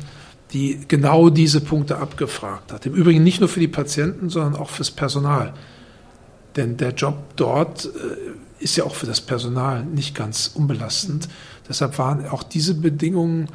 [0.54, 2.86] die genau diese Punkte abgefragt hat.
[2.86, 5.54] Im Übrigen nicht nur für die Patienten, sondern auch fürs Personal.
[6.56, 11.28] Denn der Job dort äh, ist ja auch für das Personal nicht ganz unbelastend.
[11.67, 13.49] Deshalb waren auch diese Bedingungen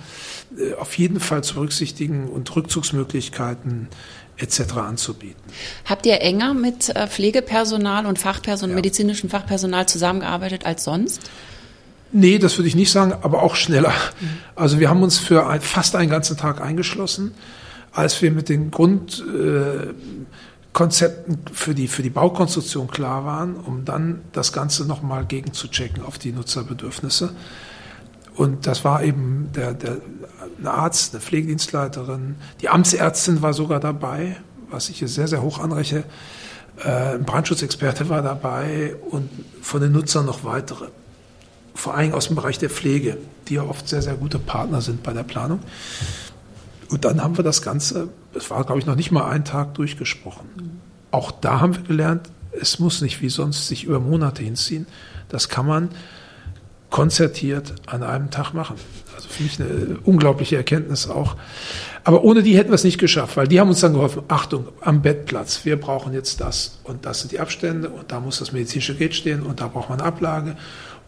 [0.59, 3.89] äh, auf jeden Fall zu berücksichtigen und Rückzugsmöglichkeiten
[4.37, 4.61] etc.
[4.77, 5.43] anzubieten.
[5.85, 8.77] Habt ihr enger mit äh, Pflegepersonal und Fachpersonal, ja.
[8.77, 11.31] medizinischem Fachpersonal zusammengearbeitet als sonst?
[12.13, 13.93] Nee, das würde ich nicht sagen, aber auch schneller.
[14.57, 17.35] Also wir haben uns für ein, fast einen ganzen Tag eingeschlossen,
[17.93, 24.23] als wir mit den Grundkonzepten äh, für, die, für die Baukonstruktion klar waren, um dann
[24.33, 27.31] das Ganze nochmal gegenzuchecken auf die Nutzerbedürfnisse.
[28.35, 29.99] Und das war eben der, der,
[30.59, 34.37] ein Arzt, eine Pflegedienstleiterin, die Amtsärztin war sogar dabei,
[34.69, 36.05] was ich hier sehr, sehr hoch anrechne.
[36.85, 39.31] Äh, ein Brandschutzexperte war dabei und
[39.63, 40.89] von den Nutzern noch weitere
[41.81, 43.17] vor allem aus dem Bereich der Pflege,
[43.49, 45.61] die ja oft sehr, sehr gute Partner sind bei der Planung.
[46.91, 49.75] Und dann haben wir das Ganze, es war, glaube ich, noch nicht mal einen Tag
[49.75, 50.81] durchgesprochen.
[51.11, 54.87] Auch da haben wir gelernt, es muss nicht wie sonst sich über Monate hinziehen.
[55.31, 55.89] Das kann man
[56.91, 58.77] konzertiert an einem Tag machen.
[59.15, 61.37] Also für mich eine unglaubliche Erkenntnis auch.
[62.05, 64.69] Aber ohne die hätten wir es nicht geschafft, weil die haben uns dann geholfen, Achtung,
[64.81, 68.53] am Bettplatz, wir brauchen jetzt das und das sind die Abstände und da muss das
[68.53, 70.57] medizinische Gerät stehen und da braucht man eine Ablage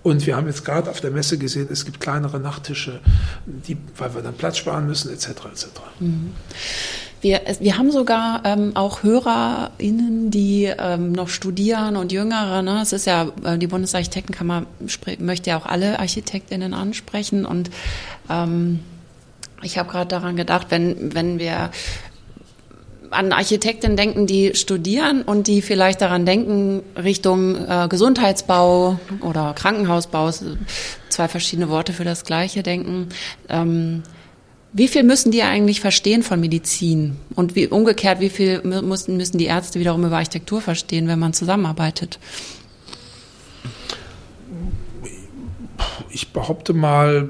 [0.02, 3.00] und wir haben jetzt gerade auf der Messe gesehen, es gibt kleinere Nachttische,
[3.46, 5.28] die, weil wir dann Platz sparen müssen, etc.
[5.28, 5.66] etc.
[6.00, 6.32] Mhm.
[7.20, 12.62] Wir, wir haben sogar ähm, auch HörerInnen, die ähm, noch studieren und Jüngere.
[12.62, 12.80] Ne?
[12.82, 14.66] Es ist ja, äh, die Bundesarchitektenkammer
[15.20, 17.46] möchte ja auch alle ArchitektInnen ansprechen.
[17.46, 17.70] Und
[18.28, 18.80] ähm,
[19.62, 21.70] ich habe gerade daran gedacht, wenn, wenn wir
[23.12, 30.30] an Architekten denken, die studieren und die vielleicht daran denken, Richtung äh, Gesundheitsbau oder Krankenhausbau,
[31.08, 33.08] zwei verschiedene Worte für das Gleiche denken.
[33.48, 34.02] Ähm,
[34.72, 37.18] wie viel müssen die eigentlich verstehen von Medizin?
[37.34, 41.34] Und wie, umgekehrt, wie viel müssen, müssen die Ärzte wiederum über Architektur verstehen, wenn man
[41.34, 42.18] zusammenarbeitet?
[46.08, 47.28] Ich behaupte mal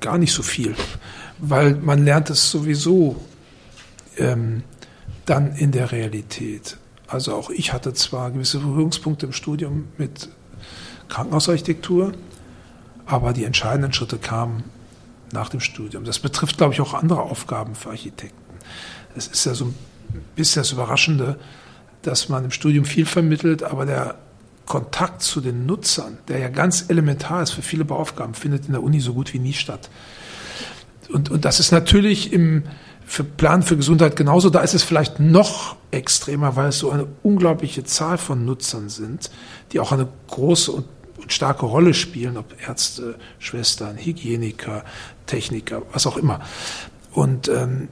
[0.00, 0.74] gar nicht so viel,
[1.38, 3.16] weil man lernt es sowieso
[4.18, 4.62] ähm,
[5.26, 6.76] dann in der Realität.
[7.06, 10.28] Also auch ich hatte zwar gewisse Berührungspunkte im Studium mit
[11.08, 12.12] Krankenhausarchitektur,
[13.06, 14.64] aber die entscheidenden Schritte kamen
[15.32, 16.04] nach dem Studium.
[16.04, 18.42] Das betrifft, glaube ich, auch andere Aufgaben für Architekten.
[19.16, 19.74] Es ist ja so ein
[20.34, 21.38] bisschen das Überraschende,
[22.02, 24.16] dass man im Studium viel vermittelt, aber der
[24.66, 28.82] Kontakt zu den Nutzern, der ja ganz elementar ist für viele Bauaufgaben, findet in der
[28.82, 29.90] Uni so gut wie nie statt.
[31.10, 32.64] Und, und das ist natürlich im,
[33.06, 34.50] für Plan für Gesundheit genauso.
[34.50, 39.30] Da ist es vielleicht noch extremer, weil es so eine unglaubliche Zahl von Nutzern sind,
[39.72, 40.86] die auch eine große und
[41.28, 44.84] starke Rolle spielen, ob Ärzte, Schwestern, Hygieniker,
[45.26, 46.40] Techniker, was auch immer.
[47.12, 47.88] Und ähm,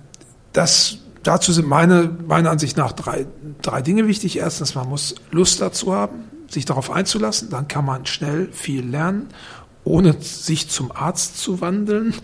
[0.53, 3.27] das, dazu sind meine, meiner Ansicht nach drei,
[3.63, 4.39] drei Dinge wichtig.
[4.39, 7.49] Erstens, man muss Lust dazu haben, sich darauf einzulassen.
[7.51, 9.29] Dann kann man schnell viel lernen,
[9.85, 12.15] ohne sich zum Arzt zu wandeln.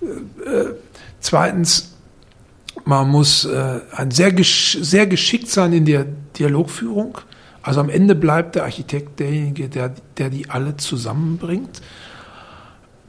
[0.00, 0.74] Äh, äh
[1.20, 1.94] zweitens,
[2.84, 6.06] man muss äh, ein sehr, gesch sehr geschickt sein in der
[6.38, 7.18] Dialogführung.
[7.62, 11.82] Also am Ende bleibt der Architekt derjenige, der, der die alle zusammenbringt.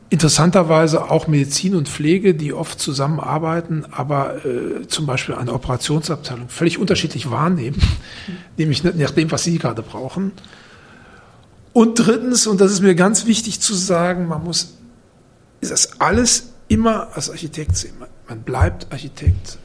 [0.10, 6.80] Interessanterweise auch Medizin und Pflege, die oft zusammenarbeiten, aber äh, zum Beispiel eine Operationsabteilung völlig
[6.80, 7.80] unterschiedlich wahrnehmen,
[8.58, 10.32] nämlich nach dem, was sie gerade brauchen.
[11.74, 14.74] Und drittens, und das ist mir ganz wichtig zu sagen, man muss
[15.62, 17.94] das alles immer als Architekt sehen.
[18.30, 19.58] Man, bleibt Architekt,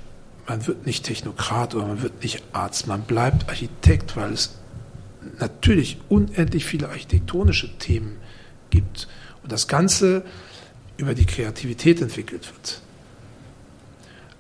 [0.49, 4.57] man wird nicht Technokrat oder man wird nicht Arzt, man bleibt Architekt, weil es
[5.39, 8.17] natürlich unendlich viele architektonische Themen
[8.71, 9.07] gibt
[9.43, 10.25] und das Ganze
[10.97, 12.81] über die Kreativität entwickelt wird.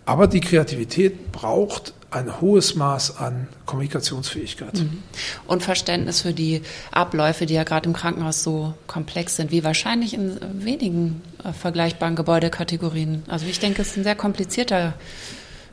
[0.06, 4.74] Aber die Kreativität braucht ein hohes Maß an Kommunikationsfähigkeit.
[4.74, 5.02] Mhm.
[5.46, 10.14] Und Verständnis für die Abläufe, die ja gerade im Krankenhaus so komplex sind, wie wahrscheinlich
[10.14, 13.24] in wenigen äh, vergleichbaren Gebäudekategorien.
[13.26, 14.94] Also ich denke, es ist ein sehr komplizierter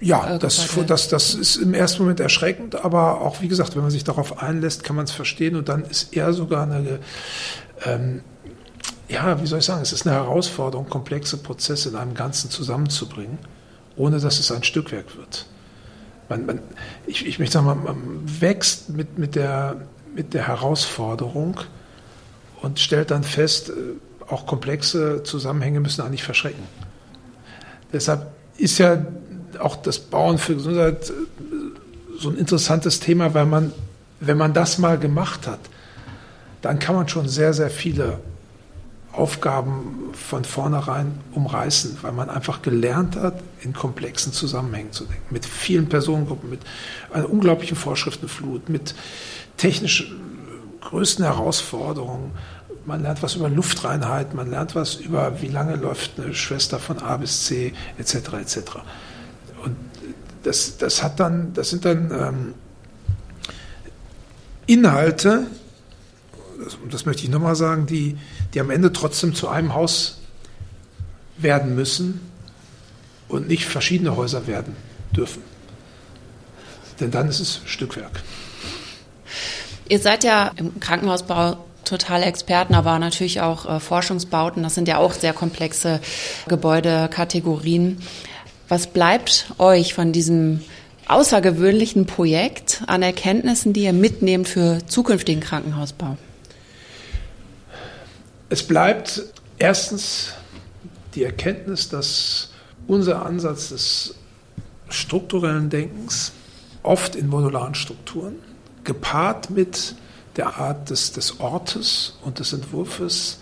[0.03, 3.83] ja, äh, das, das, das ist im ersten Moment erschreckend, aber auch wie gesagt, wenn
[3.83, 6.97] man sich darauf einlässt, kann man es verstehen und dann ist eher sogar eine,
[7.85, 8.21] ähm,
[9.07, 13.37] ja, wie soll ich sagen, es ist eine Herausforderung, komplexe Prozesse in einem Ganzen zusammenzubringen,
[13.95, 15.45] ohne dass es ein Stückwerk wird.
[16.31, 16.59] Man, man,
[17.07, 19.81] ich, ich möchte sagen, man, wächst mit, mit, der,
[20.15, 21.59] mit der Herausforderung
[22.61, 23.73] und stellt dann fest, äh,
[24.31, 26.63] auch komplexe Zusammenhänge müssen eigentlich verschrecken.
[27.91, 29.05] Deshalb ist ja
[29.59, 31.13] auch das Bauen für Gesundheit äh,
[32.17, 33.73] so ein interessantes Thema, weil man,
[34.21, 35.59] wenn man das mal gemacht hat,
[36.61, 38.19] dann kann man schon sehr, sehr viele
[39.13, 45.45] Aufgaben von vornherein umreißen, weil man einfach gelernt hat, in komplexen Zusammenhängen zu denken, mit
[45.45, 46.61] vielen Personengruppen, mit
[47.11, 48.95] einer unglaublichen Vorschriftenflut, mit
[49.57, 50.13] technisch
[50.81, 52.31] größten Herausforderungen.
[52.85, 56.99] Man lernt was über Luftreinheit, man lernt was über, wie lange läuft eine Schwester von
[56.99, 58.57] A bis C, etc., etc.
[59.63, 59.75] Und
[60.43, 62.53] das, das hat dann, das sind dann ähm,
[64.65, 65.47] Inhalte,
[66.63, 68.17] das, das möchte ich nochmal sagen, die,
[68.53, 70.19] die am Ende trotzdem zu einem Haus
[71.37, 72.21] werden müssen
[73.27, 74.75] und nicht verschiedene Häuser werden
[75.15, 75.41] dürfen.
[76.99, 78.21] Denn dann ist es Stückwerk.
[79.89, 84.63] Ihr seid ja im Krankenhausbau totale Experten, aber natürlich auch äh, Forschungsbauten.
[84.63, 85.99] Das sind ja auch sehr komplexe
[86.47, 87.97] Gebäudekategorien.
[88.69, 90.61] Was bleibt euch von diesem
[91.07, 96.17] außergewöhnlichen Projekt an Erkenntnissen, die ihr mitnehmt für zukünftigen Krankenhausbau?
[98.51, 99.23] Es bleibt
[99.57, 100.33] erstens
[101.15, 102.51] die Erkenntnis, dass
[102.85, 104.15] unser Ansatz des
[104.89, 106.33] strukturellen Denkens
[106.83, 108.35] oft in modularen Strukturen,
[108.83, 109.95] gepaart mit
[110.35, 113.39] der Art des, des Ortes und des Entwurfs,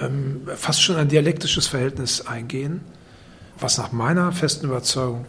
[0.00, 2.80] ähm, fast schon ein dialektisches Verhältnis eingehen
[3.62, 5.24] was nach meiner festen Überzeugung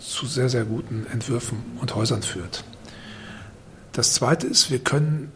[0.00, 2.64] zu sehr, sehr guten Entwürfen und Häusern führt.
[3.92, 5.30] Das Zweite ist, wir können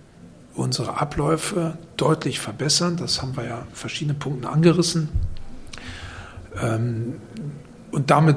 [0.58, 2.96] unsere Abläufe deutlich verbessern.
[2.96, 5.08] Das haben wir ja in verschiedenen Punkten angerissen.
[6.60, 7.14] Ähm,
[7.90, 8.36] und damit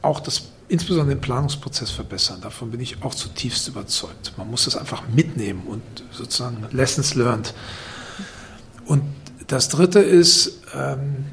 [0.00, 2.40] auch das, insbesondere den Planungsprozess verbessern.
[2.40, 4.32] Davon bin ich auch zutiefst überzeugt.
[4.36, 7.54] Man muss das einfach mitnehmen und sozusagen Lessons learned.
[8.86, 9.02] Und
[9.48, 11.26] das Dritte ist, ähm,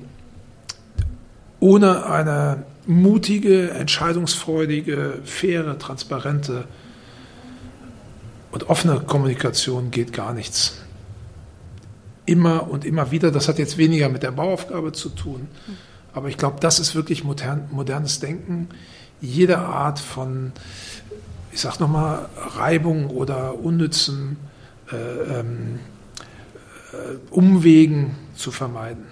[1.59, 6.65] ohne eine mutige, entscheidungsfreudige, faire, transparente
[8.51, 10.75] und offene Kommunikation geht gar nichts.
[12.25, 15.47] Immer und immer wieder, das hat jetzt weniger mit der Bauaufgabe zu tun,
[16.13, 18.69] aber ich glaube, das ist wirklich modern, modernes Denken.
[19.21, 20.51] Jede Art von,
[21.51, 24.37] ich sag nochmal, Reibung oder unnützen
[24.91, 25.79] äh, ähm,
[26.93, 29.05] äh, Umwegen zu vermeiden.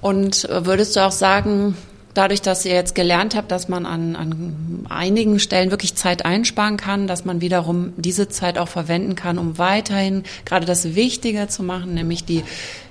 [0.00, 1.76] Und würdest du auch sagen,
[2.14, 6.76] dadurch, dass ihr jetzt gelernt habt, dass man an, an einigen Stellen wirklich Zeit einsparen
[6.76, 11.62] kann, dass man wiederum diese Zeit auch verwenden kann, um weiterhin gerade das Wichtige zu
[11.62, 12.44] machen, nämlich die,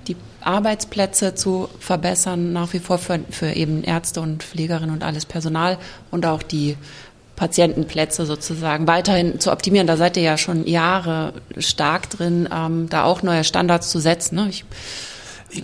[0.07, 5.25] die Arbeitsplätze zu verbessern, nach wie vor für, für eben Ärzte und Pflegerinnen und alles
[5.25, 5.77] Personal
[6.10, 6.77] und auch die
[7.36, 9.88] Patientenplätze sozusagen weiterhin zu optimieren.
[9.88, 14.36] Da seid ihr ja schon Jahre stark drin, ähm, da auch neue Standards zu setzen.
[14.36, 14.47] Ne?
[14.49, 14.63] Ich,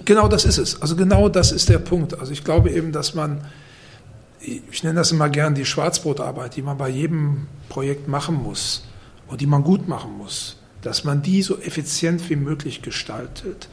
[0.06, 0.82] Genau das ist es.
[0.82, 2.20] Also genau das ist der Punkt.
[2.20, 3.46] Also ich glaube eben, dass man,
[4.40, 8.84] ich nenne das immer gern die Schwarzbrotarbeit, die man bei jedem Projekt machen muss
[9.28, 10.58] und die man gut machen muss.
[10.82, 13.68] dass man die so effizient wie möglich gestaltet,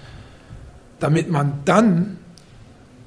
[1.01, 2.19] damit man dann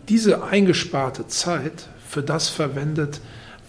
[0.07, 3.19] diese eingesparte Zeit für das verwendet,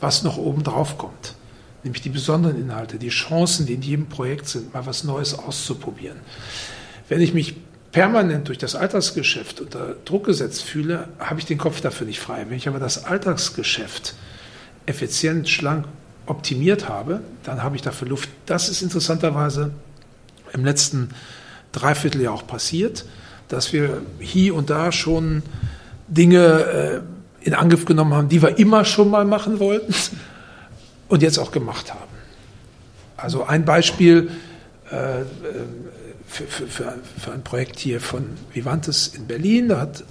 [0.00, 1.34] was noch oben drauf kommt.
[1.82, 6.18] Nämlich die besonderen Inhalte, die Chancen, die in jedem Projekt sind, mal was Neues auszuprobieren.
[7.08, 7.56] Wenn ich mich
[7.92, 12.44] permanent durch das Alltagsgeschäft unter Druck gesetzt fühle, habe ich den Kopf dafür nicht frei.
[12.48, 14.14] Wenn ich aber das Alltagsgeschäft
[14.86, 15.86] effizient, schlank
[16.26, 18.28] optimiert habe, dann habe ich dafür Luft.
[18.46, 19.70] Das ist interessanterweise
[20.52, 21.10] im letzten
[21.72, 23.04] Dreivierteljahr auch passiert,
[23.48, 25.42] dass wir hier und da schon
[26.08, 27.02] Dinge
[27.42, 29.94] äh, in Angriff genommen haben, die wir immer schon mal machen wollten
[31.08, 32.18] und jetzt auch gemacht haben.
[33.16, 34.30] Also ein Beispiel
[34.90, 35.22] äh,
[36.28, 39.68] für, für, für, für, ein Projekt hier von Vivantes in Berlin.
[39.68, 40.04] Da hat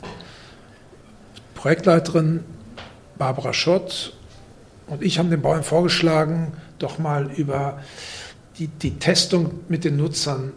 [1.55, 2.43] Projektleiterin
[3.17, 4.13] Barbara Schott
[4.87, 7.81] und ich haben den Bauern vorgeschlagen, doch mal über
[8.57, 10.53] die, die Testung mit den Nutzern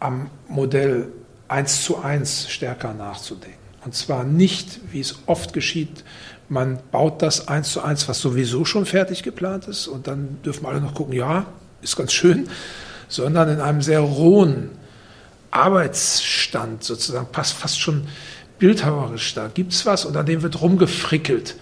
[0.00, 1.08] am Modell
[1.48, 3.58] 1 zu 1 stärker nachzudenken.
[3.84, 6.04] Und zwar nicht, wie es oft geschieht,
[6.48, 10.66] man baut das 1 zu 1, was sowieso schon fertig geplant ist, und dann dürfen
[10.66, 11.46] alle noch gucken, ja,
[11.82, 12.48] ist ganz schön,
[13.08, 14.70] sondern in einem sehr rohen
[15.54, 18.06] Arbeitsstand sozusagen, passt fast schon
[18.58, 19.48] bildhauerisch da.
[19.52, 21.56] Gibt es was und an dem wird rumgefrickelt.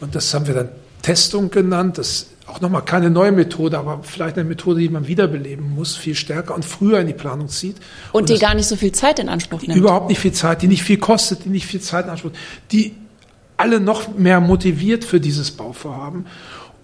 [0.00, 0.68] Und das haben wir dann
[1.02, 1.98] Testung genannt.
[1.98, 6.14] Das auch nochmal keine neue Methode, aber vielleicht eine Methode, die man wiederbeleben muss, viel
[6.14, 7.76] stärker und früher in die Planung zieht.
[8.12, 9.76] Und, und die gar nicht so viel Zeit in Anspruch nimmt.
[9.76, 12.32] Überhaupt nicht viel Zeit, die nicht viel kostet, die nicht viel Zeit in Anspruch,
[12.70, 12.94] die
[13.56, 16.26] alle noch mehr motiviert für dieses Bauvorhaben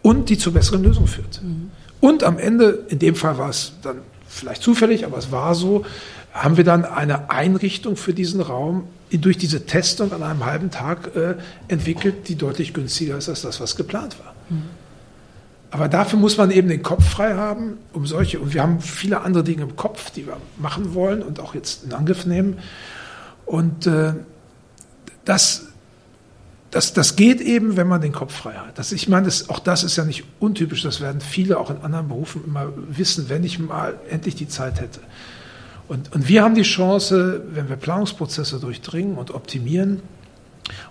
[0.02, 1.42] und die zu besseren Lösungen führt.
[1.42, 1.70] Mhm.
[2.00, 3.98] Und am Ende, in dem Fall war es dann
[4.32, 5.84] vielleicht zufällig, aber es war so,
[6.32, 11.14] haben wir dann eine Einrichtung für diesen Raum durch diese Testung an einem halben Tag
[11.14, 11.34] äh,
[11.68, 14.34] entwickelt, die deutlich günstiger ist als das, was geplant war.
[14.48, 14.62] Mhm.
[15.70, 19.22] Aber dafür muss man eben den Kopf frei haben, um solche, und wir haben viele
[19.22, 22.58] andere Dinge im Kopf, die wir machen wollen und auch jetzt in Angriff nehmen.
[23.46, 24.14] Und äh,
[25.24, 25.68] das,
[26.72, 28.78] das, das geht eben, wenn man den Kopf frei hat.
[28.78, 31.76] Das, ich meine, das, auch das ist ja nicht untypisch, das werden viele auch in
[31.82, 35.00] anderen Berufen immer wissen, wenn ich mal endlich die Zeit hätte.
[35.86, 40.00] Und, und wir haben die Chance, wenn wir Planungsprozesse durchdringen und optimieren,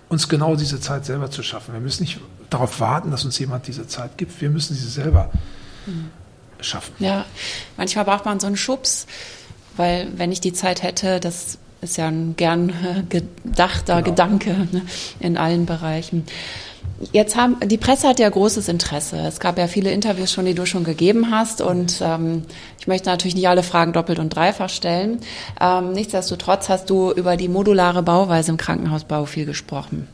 [0.08, 1.74] uns genau diese Zeit selber zu schaffen.
[1.74, 4.40] Wir müssen nicht darauf warten, dass uns jemand diese Zeit gibt.
[4.40, 5.32] Wir müssen sie selber
[5.86, 6.10] mhm.
[6.60, 6.94] schaffen.
[7.00, 7.24] Ja,
[7.76, 9.08] manchmal braucht man so einen Schubs,
[9.76, 12.72] weil wenn ich die Zeit hätte, das ist ja ein gern
[13.08, 14.10] gedachter genau.
[14.10, 14.82] Gedanke ne,
[15.20, 16.24] in allen Bereichen.
[17.10, 19.16] Jetzt haben die Presse hat ja großes Interesse.
[19.18, 22.42] Es gab ja viele Interviews schon, die du schon gegeben hast, und ähm,
[22.78, 25.18] ich möchte natürlich nicht alle Fragen doppelt und dreifach stellen.
[25.60, 30.06] Ähm, nichtsdestotrotz hast du über die modulare Bauweise im Krankenhausbau viel gesprochen.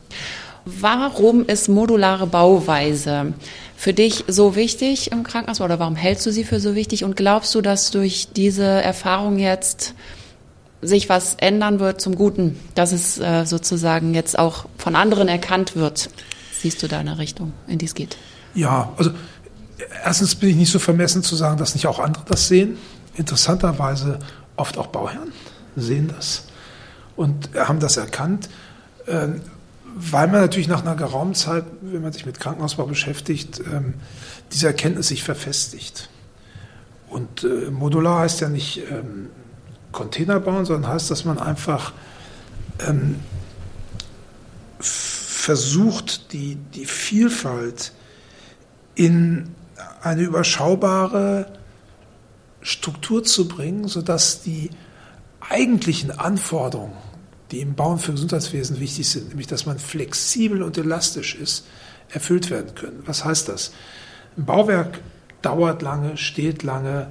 [0.65, 3.33] Warum ist modulare Bauweise
[3.75, 7.15] für dich so wichtig im Krankenhaus oder warum hältst du sie für so wichtig und
[7.15, 9.93] glaubst du, dass durch diese Erfahrung jetzt
[10.81, 15.75] sich was ändern wird zum Guten, dass es äh, sozusagen jetzt auch von anderen erkannt
[15.75, 16.09] wird?
[16.59, 18.17] siehst du da eine Richtung, in die es geht?
[18.53, 19.11] Ja, also
[20.03, 22.77] erstens bin ich nicht so vermessen zu sagen, dass nicht auch andere das sehen.
[23.15, 24.19] Interessanterweise
[24.55, 25.31] oft auch Bauherren
[25.75, 26.43] sehen das
[27.15, 28.49] und haben das erkannt,
[29.07, 29.41] ähm,
[29.95, 33.95] weil man natürlich nach einer geraumen Zeit, wenn man sich mit Krankenhausbau beschäftigt, ähm,
[34.51, 36.09] diese Erkenntnis sich verfestigt.
[37.09, 39.29] Und äh, modular heißt ja nicht ähm,
[39.91, 41.93] Container bauen, sondern heißt, dass man einfach
[44.79, 47.91] versucht, die, die Vielfalt
[48.95, 49.55] in
[50.01, 51.51] eine überschaubare
[52.61, 54.69] Struktur zu bringen, sodass die
[55.39, 56.93] eigentlichen Anforderungen,
[57.51, 61.65] die im Bauen für Gesundheitswesen wichtig sind, nämlich dass man flexibel und elastisch ist,
[62.09, 63.01] erfüllt werden können.
[63.05, 63.71] Was heißt das?
[64.37, 65.01] Ein Bauwerk
[65.41, 67.07] dauert lange, steht lange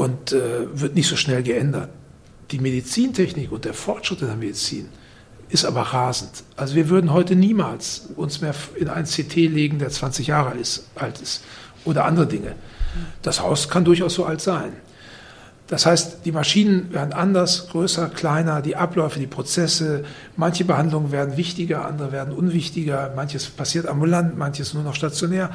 [0.00, 1.90] und äh, wird nicht so schnell geändert.
[2.52, 4.88] Die Medizintechnik und der Fortschritt in der Medizin
[5.50, 6.42] ist aber rasend.
[6.56, 10.88] Also wir würden heute niemals uns mehr in ein CT legen, der 20 Jahre ist,
[10.94, 11.44] alt ist
[11.84, 12.54] oder andere Dinge.
[13.20, 14.72] Das Haus kann durchaus so alt sein.
[15.66, 21.36] Das heißt, die Maschinen werden anders, größer, kleiner, die Abläufe, die Prozesse, manche Behandlungen werden
[21.36, 25.50] wichtiger, andere werden unwichtiger, manches passiert ambulant, manches nur noch stationär.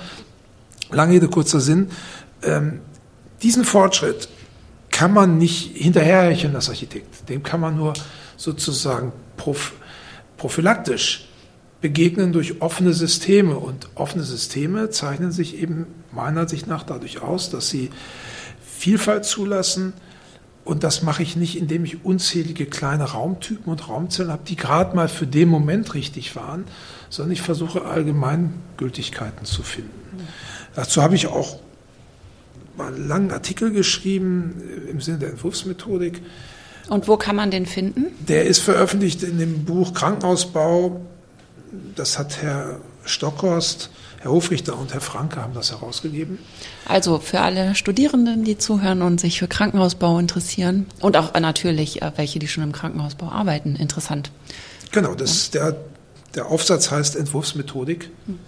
[0.92, 1.90] Lange Rede, kurzer Sinn.
[2.44, 2.82] Ähm,
[3.42, 4.30] diesen Fortschritt
[4.96, 7.28] kann man nicht hinterherhecheln als Architekt.
[7.28, 7.92] Dem kann man nur
[8.38, 9.12] sozusagen
[10.38, 11.28] prophylaktisch
[11.82, 13.58] begegnen durch offene Systeme.
[13.58, 17.90] Und offene Systeme zeichnen sich eben meiner Sicht nach dadurch aus, dass sie
[18.66, 19.92] Vielfalt zulassen.
[20.64, 24.96] Und das mache ich nicht, indem ich unzählige kleine Raumtypen und Raumzellen habe, die gerade
[24.96, 26.64] mal für den Moment richtig waren,
[27.10, 29.92] sondern ich versuche Allgemeingültigkeiten zu finden.
[30.74, 31.60] Dazu habe ich auch
[32.78, 36.22] mal einen langen Artikel geschrieben im Sinne der Entwurfsmethodik.
[36.90, 38.08] Und wo kann man den finden?
[38.28, 41.02] Der ist veröffentlicht in dem Buch Krankenhausbau.
[41.96, 46.40] Das hat Herr Stockhorst, Herr Hofrichter und Herr Franke haben das herausgegeben.
[46.86, 52.12] Also für alle Studierenden, die zuhören und sich für Krankenhausbau interessieren und auch natürlich äh,
[52.16, 54.32] welche, die schon im Krankenhausbau arbeiten, interessant.
[54.92, 55.76] Genau, das, der,
[56.36, 58.10] der Aufsatz heißt Entwurfsmethodik.
[58.28, 58.40] Hm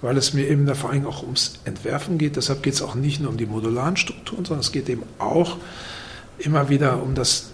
[0.00, 2.36] weil es mir eben da vor allem auch ums Entwerfen geht.
[2.36, 5.56] Deshalb geht es auch nicht nur um die modularen Strukturen, sondern es geht eben auch
[6.38, 7.50] immer wieder um das,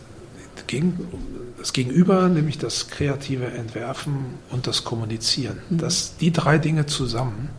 [0.57, 5.61] das Gegenüber, nämlich das kreative Entwerfen und das Kommunizieren.
[5.71, 5.79] Mhm.
[5.79, 7.51] Das, die drei Dinge zusammen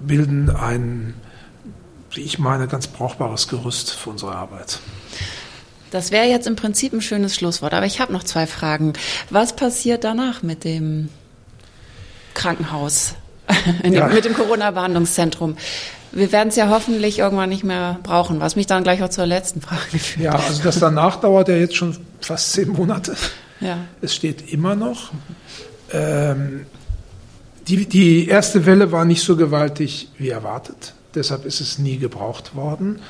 [0.00, 1.14] bilden ein,
[2.12, 4.80] wie ich meine, ganz brauchbares Gerüst für unsere Arbeit.
[5.90, 8.92] Das wäre jetzt im Prinzip ein schönes Schlusswort, aber ich habe noch zwei Fragen.
[9.30, 11.08] Was passiert danach mit dem
[12.34, 13.14] Krankenhaus?
[13.84, 14.08] ja.
[14.08, 15.56] mit dem Corona-Behandlungszentrum.
[16.12, 19.26] Wir werden es ja hoffentlich irgendwann nicht mehr brauchen, was mich dann gleich auch zur
[19.26, 20.24] letzten Frage führt.
[20.24, 23.14] Ja, also das danach dauert ja jetzt schon fast zehn Monate.
[23.60, 23.78] Ja.
[24.00, 25.10] Es steht immer noch.
[25.92, 26.66] Ähm,
[27.66, 30.94] die, die erste Welle war nicht so gewaltig wie erwartet.
[31.14, 33.00] Deshalb ist es nie gebraucht worden.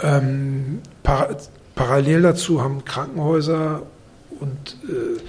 [0.00, 1.36] Ähm, par
[1.74, 3.82] parallel dazu haben Krankenhäuser
[4.40, 5.20] und äh,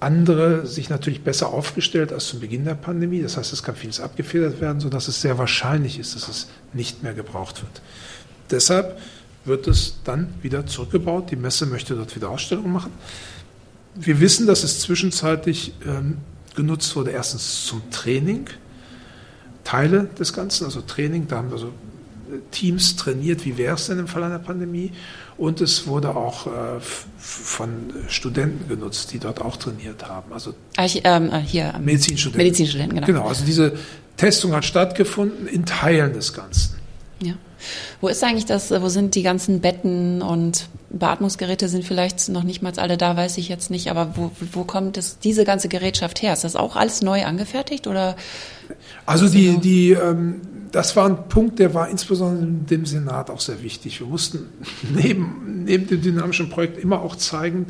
[0.00, 3.22] andere sich natürlich besser aufgestellt als zu Beginn der Pandemie.
[3.22, 7.02] Das heißt, es kann vieles abgefedert werden, sodass es sehr wahrscheinlich ist, dass es nicht
[7.02, 7.82] mehr gebraucht wird.
[8.50, 8.98] Deshalb
[9.44, 11.30] wird es dann wieder zurückgebaut.
[11.30, 12.92] Die Messe möchte dort wieder Ausstellungen machen.
[13.94, 16.18] Wir wissen, dass es zwischenzeitlich ähm,
[16.54, 18.46] genutzt wurde, erstens zum Training,
[19.64, 21.72] Teile des Ganzen, also Training, da haben wir so
[22.50, 24.92] Teams trainiert, wie wäre es denn im Fall einer Pandemie.
[25.38, 26.50] Und es wurde auch äh,
[27.18, 30.32] von Studenten genutzt, die dort auch trainiert haben.
[30.32, 32.44] Also Arch, ähm, äh, hier, ähm, Medizinstudenten.
[32.44, 33.06] Medizinstudenten, genau.
[33.06, 33.74] Genau, also diese
[34.16, 36.76] Testung hat stattgefunden in Teilen des Ganzen.
[37.20, 37.34] Ja.
[38.00, 42.62] Wo ist eigentlich das, wo sind die ganzen Betten und Beatmungsgeräte sind vielleicht noch nicht
[42.62, 46.22] mal alle da, weiß ich jetzt nicht, aber wo, wo kommt das, diese ganze Gerätschaft
[46.22, 46.32] her?
[46.32, 48.16] Ist das auch alles neu angefertigt oder?
[49.06, 50.42] Also die, die, ähm,
[50.72, 54.00] das war ein Punkt, der war insbesondere dem Senat auch sehr wichtig.
[54.00, 54.46] Wir mussten
[54.94, 57.66] neben, neben dem dynamischen Projekt immer auch zeigen,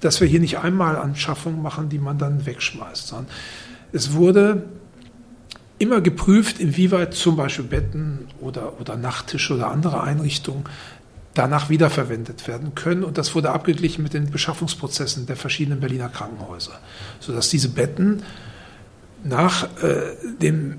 [0.00, 3.26] dass wir hier nicht einmal Anschaffungen machen, die man dann wegschmeißt, sondern
[3.92, 4.64] es wurde
[5.84, 10.64] immer geprüft, inwieweit zum Beispiel Betten oder, oder Nachttische oder andere Einrichtungen
[11.34, 13.04] danach wiederverwendet werden können.
[13.04, 16.78] Und das wurde abgeglichen mit den Beschaffungsprozessen der verschiedenen Berliner Krankenhäuser,
[17.20, 18.22] sodass diese Betten
[19.24, 20.78] nach äh, dem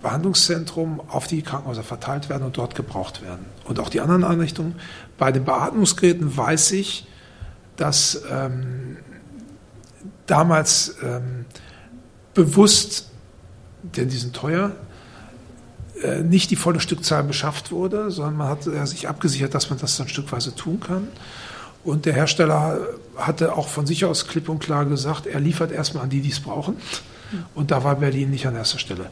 [0.00, 3.44] Behandlungszentrum auf die Krankenhäuser verteilt werden und dort gebraucht werden.
[3.64, 4.76] Und auch die anderen Einrichtungen.
[5.18, 7.06] Bei den Beatmungsgeräten weiß ich,
[7.76, 8.96] dass ähm,
[10.26, 11.44] damals ähm,
[12.32, 13.09] bewusst,
[13.82, 14.72] denn die sind teuer,
[16.02, 19.78] äh, nicht die volle Stückzahl beschafft wurde, sondern man hat äh, sich abgesichert, dass man
[19.78, 21.08] das dann stückweise tun kann.
[21.84, 22.80] Und der Hersteller
[23.16, 26.30] hatte auch von sich aus klipp und klar gesagt, er liefert erstmal an die, die
[26.30, 26.76] es brauchen.
[27.54, 29.06] Und da war Berlin nicht an erster Stelle.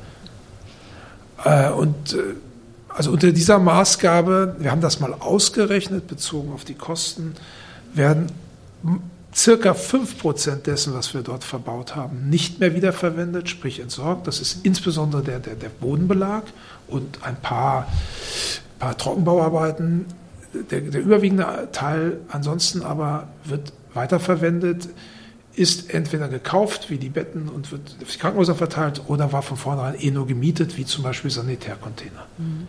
[1.45, 2.17] Äh, und
[2.89, 7.35] also unter dieser Maßgabe, wir haben das mal ausgerechnet, bezogen auf die Kosten,
[7.95, 8.27] werden
[9.35, 14.27] circa 5% dessen, was wir dort verbaut haben, nicht mehr wiederverwendet, sprich entsorgt.
[14.27, 16.45] Das ist insbesondere der, der, der Bodenbelag
[16.87, 17.89] und ein paar,
[18.79, 20.07] paar Trockenbauarbeiten.
[20.71, 24.89] Der, der überwiegende Teil ansonsten aber wird weiterverwendet
[25.59, 29.57] ist entweder gekauft, wie die Betten, und wird auf die Krankenhäuser verteilt, oder war von
[29.57, 32.27] vornherein eh nur gemietet, wie zum Beispiel Sanitärcontainer.
[32.39, 32.69] Mhm.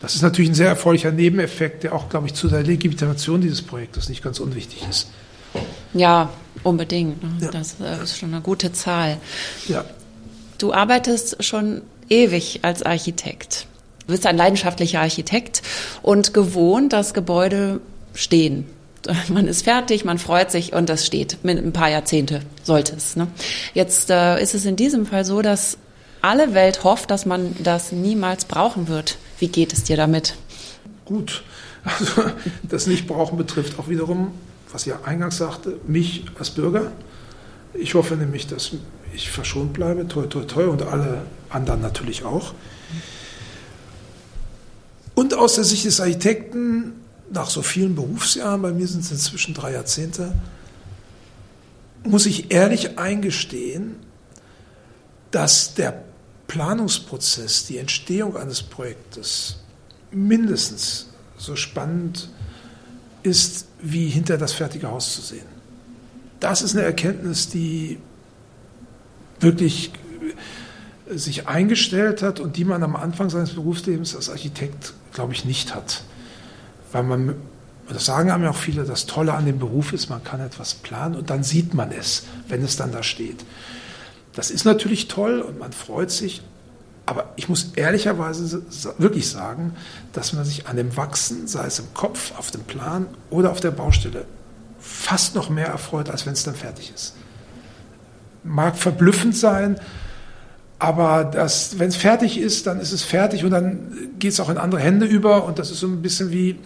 [0.00, 3.60] Das ist natürlich ein sehr erfreulicher Nebeneffekt, der auch, glaube ich, zu der Legitimation dieses
[3.60, 5.10] Projektes nicht ganz unwichtig ist.
[5.94, 6.30] Ja,
[6.62, 7.22] unbedingt.
[7.22, 7.46] Ne?
[7.46, 7.50] Ja.
[7.50, 9.18] Das äh, ist schon eine gute Zahl.
[9.68, 9.84] Ja.
[10.58, 13.66] Du arbeitest schon ewig als Architekt.
[14.06, 15.62] Du bist ein leidenschaftlicher Architekt
[16.02, 17.80] und gewohnt, dass Gebäude
[18.14, 18.66] stehen
[19.28, 21.38] man ist fertig, man freut sich und das steht.
[21.42, 23.16] Mit ein paar Jahrzehnte sollte es.
[23.16, 23.28] Ne?
[23.74, 25.78] Jetzt äh, ist es in diesem Fall so, dass
[26.22, 29.16] alle Welt hofft, dass man das niemals brauchen wird.
[29.38, 30.34] Wie geht es dir damit?
[31.04, 31.42] Gut.
[31.84, 32.24] Also
[32.62, 34.32] das Nichtbrauchen betrifft auch wiederum,
[34.72, 36.92] was ich eingangs sagte, mich als Bürger.
[37.74, 38.72] Ich hoffe nämlich, dass
[39.12, 42.54] ich verschont bleibe, toi, toi, toi, und alle anderen natürlich auch.
[45.14, 46.92] Und aus der Sicht des Architekten
[47.30, 50.34] nach so vielen Berufsjahren, bei mir sind es inzwischen drei Jahrzehnte,
[52.02, 53.96] muss ich ehrlich eingestehen,
[55.30, 56.02] dass der
[56.48, 59.58] Planungsprozess, die Entstehung eines Projektes
[60.10, 62.39] mindestens so spannend ist,
[63.82, 65.46] wie hinter das fertige Haus zu sehen.
[66.40, 67.98] Das ist eine Erkenntnis, die
[69.40, 69.92] wirklich
[71.10, 75.74] sich eingestellt hat und die man am Anfang seines Berufslebens als Architekt, glaube ich, nicht
[75.74, 76.04] hat.
[76.92, 77.34] Weil man,
[77.88, 80.74] das sagen einem ja auch viele, das Tolle an dem Beruf ist, man kann etwas
[80.74, 83.44] planen und dann sieht man es, wenn es dann da steht.
[84.34, 86.42] Das ist natürlich toll und man freut sich,
[87.10, 88.62] aber ich muss ehrlicherweise
[88.98, 89.74] wirklich sagen,
[90.12, 93.58] dass man sich an dem Wachsen, sei es im Kopf, auf dem Plan oder auf
[93.58, 94.26] der Baustelle,
[94.78, 97.16] fast noch mehr erfreut, als wenn es dann fertig ist.
[98.44, 99.80] Mag verblüffend sein,
[100.78, 103.90] aber wenn es fertig ist, dann ist es fertig und dann
[104.20, 106.60] geht es auch in andere Hände über und das ist so ein bisschen wie,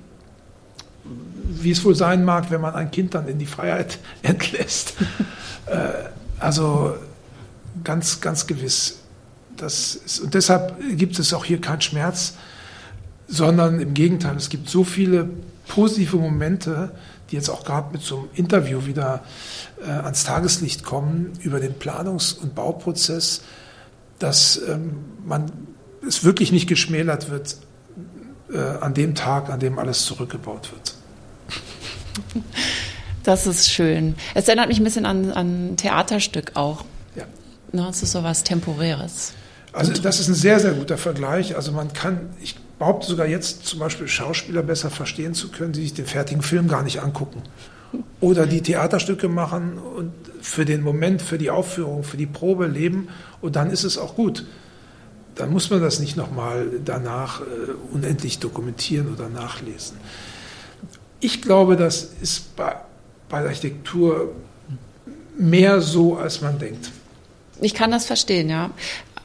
[1.49, 4.93] wie es wohl sein mag, wenn man ein Kind dann in die Freiheit entlässt.
[5.65, 6.97] äh, also
[7.83, 8.99] ganz, ganz gewiss.
[9.57, 12.35] Das ist, und deshalb gibt es auch hier keinen Schmerz,
[13.29, 15.31] sondern im Gegenteil, es gibt so viele
[15.69, 16.93] positive Momente,
[17.31, 19.25] die jetzt auch gerade mit so einem Interview wieder
[19.83, 23.43] äh, ans Tageslicht kommen über den Planungs- und Bauprozess
[24.19, 25.51] dass ähm, man
[26.07, 27.57] es wirklich nicht geschmälert wird
[28.53, 30.95] äh, an dem Tag, an dem alles zurückgebaut wird.
[33.23, 34.17] Das ist schön.
[34.35, 36.85] Es erinnert mich ein bisschen an, ein Theaterstück auch.
[37.17, 37.25] Ja.
[37.73, 39.33] Ne, es ist so was Temporäres.
[39.75, 41.57] Also das ist ein sehr, sehr guter Vergleich.
[41.57, 45.83] Also man kann, ich behaupte sogar jetzt zum Beispiel Schauspieler besser verstehen zu können, die
[45.83, 47.43] sich den fertigen Film gar nicht angucken.
[48.21, 53.09] Oder die Theaterstücke machen und für den Moment, für die Aufführung, für die Probe leben
[53.41, 54.45] und dann ist es auch gut.
[55.35, 57.45] Dann muss man das nicht nochmal danach äh,
[57.93, 59.97] unendlich dokumentieren oder nachlesen.
[61.19, 62.77] Ich glaube, das ist bei,
[63.29, 64.33] bei der Architektur
[65.37, 66.91] mehr so, als man denkt.
[67.61, 68.71] Ich kann das verstehen, ja.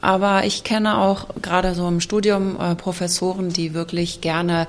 [0.00, 4.66] Aber ich kenne auch gerade so im Studium äh, Professoren, die wirklich gerne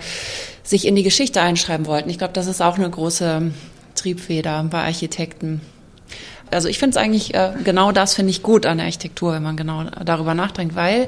[0.64, 2.10] sich in die Geschichte einschreiben wollten.
[2.10, 3.52] Ich glaube, das ist auch eine große
[3.96, 5.62] Triebfeder bei Architekten
[6.52, 9.44] also ich finde es eigentlich, äh, genau das finde ich gut an der Architektur, wenn
[9.44, 11.08] man genau darüber nachdenkt, weil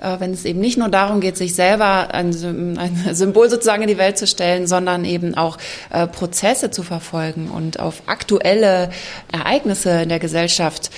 [0.00, 2.32] äh, wenn es eben nicht nur darum geht, sich selber ein,
[2.78, 5.58] ein, Symbol sozusagen in die Welt zu stellen, sondern eben auch
[5.90, 8.90] äh, Prozesse zu verfolgen und auf aktuelle
[9.32, 10.90] Ereignisse in der Gesellschaft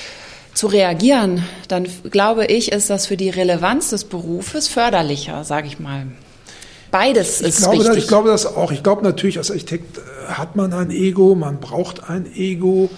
[0.60, 5.80] zu reagieren, dann glaube ich, ist das für die Relevanz des Berufes förderlicher, sage ich
[5.80, 6.08] mal.
[6.90, 7.88] Beides ist ich glaube, wichtig.
[7.88, 8.70] Das, ich glaube das auch.
[8.70, 12.90] Ich glaube natürlich, als Architekt äh, hat man ein Ego, man braucht ein Ego.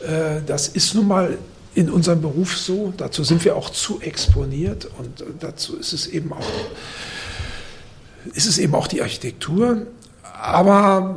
[0.00, 1.38] Äh, das ist nun mal
[1.72, 2.92] in unserem Beruf so.
[2.96, 6.50] Dazu sind wir auch zu exponiert und dazu ist es eben auch,
[8.34, 9.86] ist es eben auch die Architektur.
[10.42, 11.14] Aber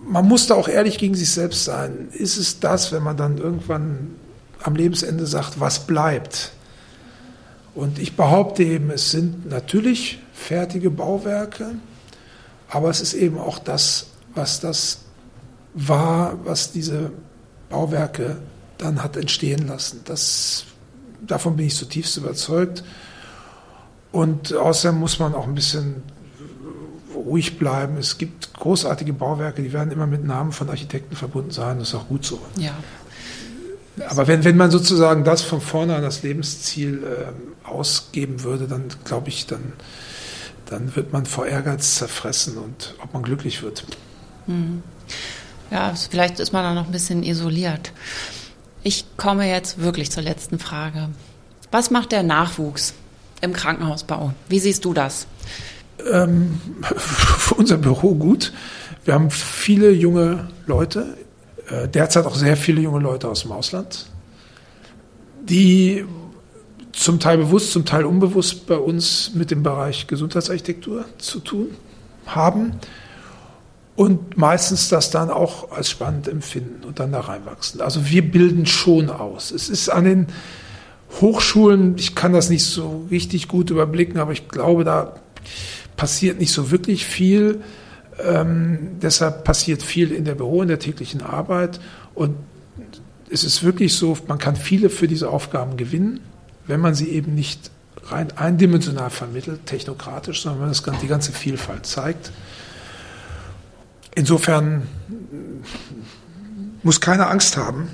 [0.00, 2.08] man muss da auch ehrlich gegen sich selbst sein.
[2.10, 4.16] Ist es das, wenn man dann irgendwann
[4.62, 6.52] am Lebensende sagt, was bleibt?
[7.74, 11.76] Und ich behaupte eben, es sind natürlich fertige Bauwerke,
[12.68, 15.00] aber es ist eben auch das, was das
[15.74, 17.12] war, was diese
[17.68, 18.38] Bauwerke
[18.78, 20.00] dann hat entstehen lassen.
[20.04, 20.64] Das,
[21.26, 22.82] davon bin ich zutiefst überzeugt.
[24.12, 26.02] Und außerdem muss man auch ein bisschen
[27.14, 27.96] ruhig bleiben.
[27.96, 31.78] Es gibt großartige Bauwerke, die werden immer mit Namen von Architekten verbunden sein.
[31.78, 32.40] Das ist auch gut so.
[32.56, 32.72] Ja.
[34.08, 38.84] Aber wenn, wenn man sozusagen das von vorne an das Lebensziel äh, ausgeben würde, dann
[39.04, 39.72] glaube ich, dann,
[40.66, 43.84] dann wird man vor Ehrgeiz zerfressen und ob man glücklich wird.
[44.46, 44.82] Mhm.
[45.70, 47.92] Ja, vielleicht ist man da noch ein bisschen isoliert.
[48.82, 51.10] Ich komme jetzt wirklich zur letzten Frage.
[51.70, 52.94] Was macht der Nachwuchs
[53.40, 54.32] im Krankenhausbau?
[54.48, 55.26] Wie siehst du das?
[56.10, 58.52] Ähm, für unser Büro gut.
[59.04, 61.16] Wir haben viele junge Leute,
[61.94, 64.06] derzeit auch sehr viele junge Leute aus dem Ausland,
[65.42, 66.04] die
[66.92, 71.68] zum Teil bewusst, zum Teil unbewusst bei uns mit dem Bereich Gesundheitsarchitektur zu tun
[72.26, 72.72] haben
[73.96, 77.80] und meistens das dann auch als spannend empfinden und dann da reinwachsen.
[77.80, 79.50] Also wir bilden schon aus.
[79.50, 80.26] Es ist an den
[81.20, 85.16] Hochschulen, ich kann das nicht so richtig gut überblicken, aber ich glaube, da
[85.96, 87.62] passiert nicht so wirklich viel.
[88.18, 91.80] Ähm, deshalb passiert viel in der Büro, in der täglichen Arbeit.
[92.14, 92.36] Und
[93.30, 96.20] es ist wirklich so, man kann viele für diese Aufgaben gewinnen,
[96.66, 97.70] wenn man sie eben nicht
[98.04, 102.32] rein eindimensional vermittelt, technokratisch, sondern wenn man die ganze Vielfalt zeigt.
[104.14, 104.82] Insofern
[106.82, 107.88] muss keiner Angst haben,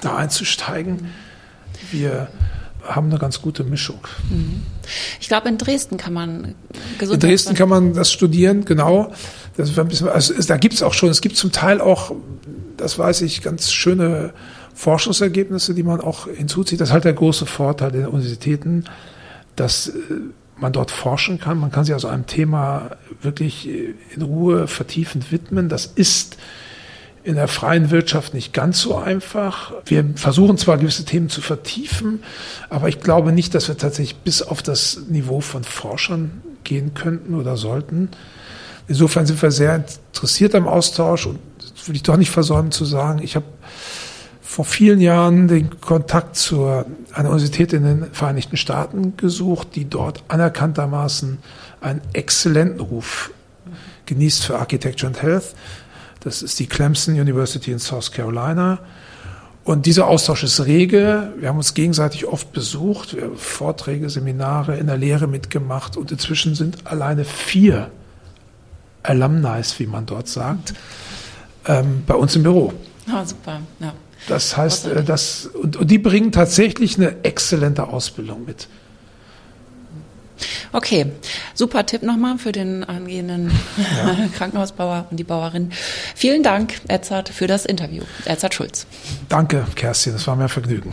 [0.00, 1.12] da einzusteigen.
[1.90, 2.28] Wir
[2.94, 4.00] haben eine ganz gute Mischung.
[5.20, 6.54] Ich glaube, in Dresden kann man
[6.98, 9.12] Gesundheit In Dresden kann man das studieren, genau.
[9.56, 12.12] Das bisschen, also da gibt es auch schon, es gibt zum Teil auch,
[12.76, 14.32] das weiß ich, ganz schöne
[14.74, 16.80] Forschungsergebnisse, die man auch hinzuzieht.
[16.80, 18.84] Das ist halt der große Vorteil der Universitäten,
[19.56, 19.92] dass äh,
[20.56, 21.58] man dort forschen kann.
[21.58, 25.68] Man kann sich also einem Thema wirklich in Ruhe vertiefend widmen.
[25.68, 26.36] Das ist
[27.22, 29.72] in der freien Wirtschaft nicht ganz so einfach.
[29.84, 32.22] Wir versuchen zwar gewisse Themen zu vertiefen,
[32.70, 37.34] aber ich glaube nicht, dass wir tatsächlich bis auf das Niveau von Forschern gehen könnten
[37.34, 38.08] oder sollten.
[38.88, 42.84] Insofern sind wir sehr interessiert am Austausch und das will ich doch nicht versäumen zu
[42.84, 43.20] sagen.
[43.22, 43.46] Ich habe
[44.40, 50.24] vor vielen Jahren den Kontakt zu einer Universität in den Vereinigten Staaten gesucht, die dort
[50.26, 51.38] anerkanntermaßen
[51.80, 53.30] einen exzellenten Ruf
[54.06, 55.54] genießt für Architecture and Health.
[56.20, 58.78] Das ist die Clemson University in South Carolina.
[59.64, 61.32] Und dieser Austausch ist rege.
[61.38, 66.10] Wir haben uns gegenseitig oft besucht, wir haben Vorträge, Seminare in der Lehre mitgemacht und
[66.10, 67.90] inzwischen sind alleine vier
[69.02, 70.74] Alumni, wie man dort sagt,
[71.66, 72.72] ähm, bei uns im Büro.
[73.10, 73.60] Ah, super.
[73.80, 73.92] Ja.
[74.28, 78.68] Das heißt, äh, das, und, und die bringen tatsächlich eine exzellente Ausbildung mit.
[80.72, 81.12] Okay,
[81.54, 84.16] super Tipp nochmal für den angehenden ja.
[84.36, 85.70] Krankenhausbauer und die Bauerin.
[86.14, 88.02] Vielen Dank, Edzard, für das Interview.
[88.24, 88.86] Edzard Schulz.
[89.28, 90.88] Danke, Kerstin, das war mir ein Vergnügen.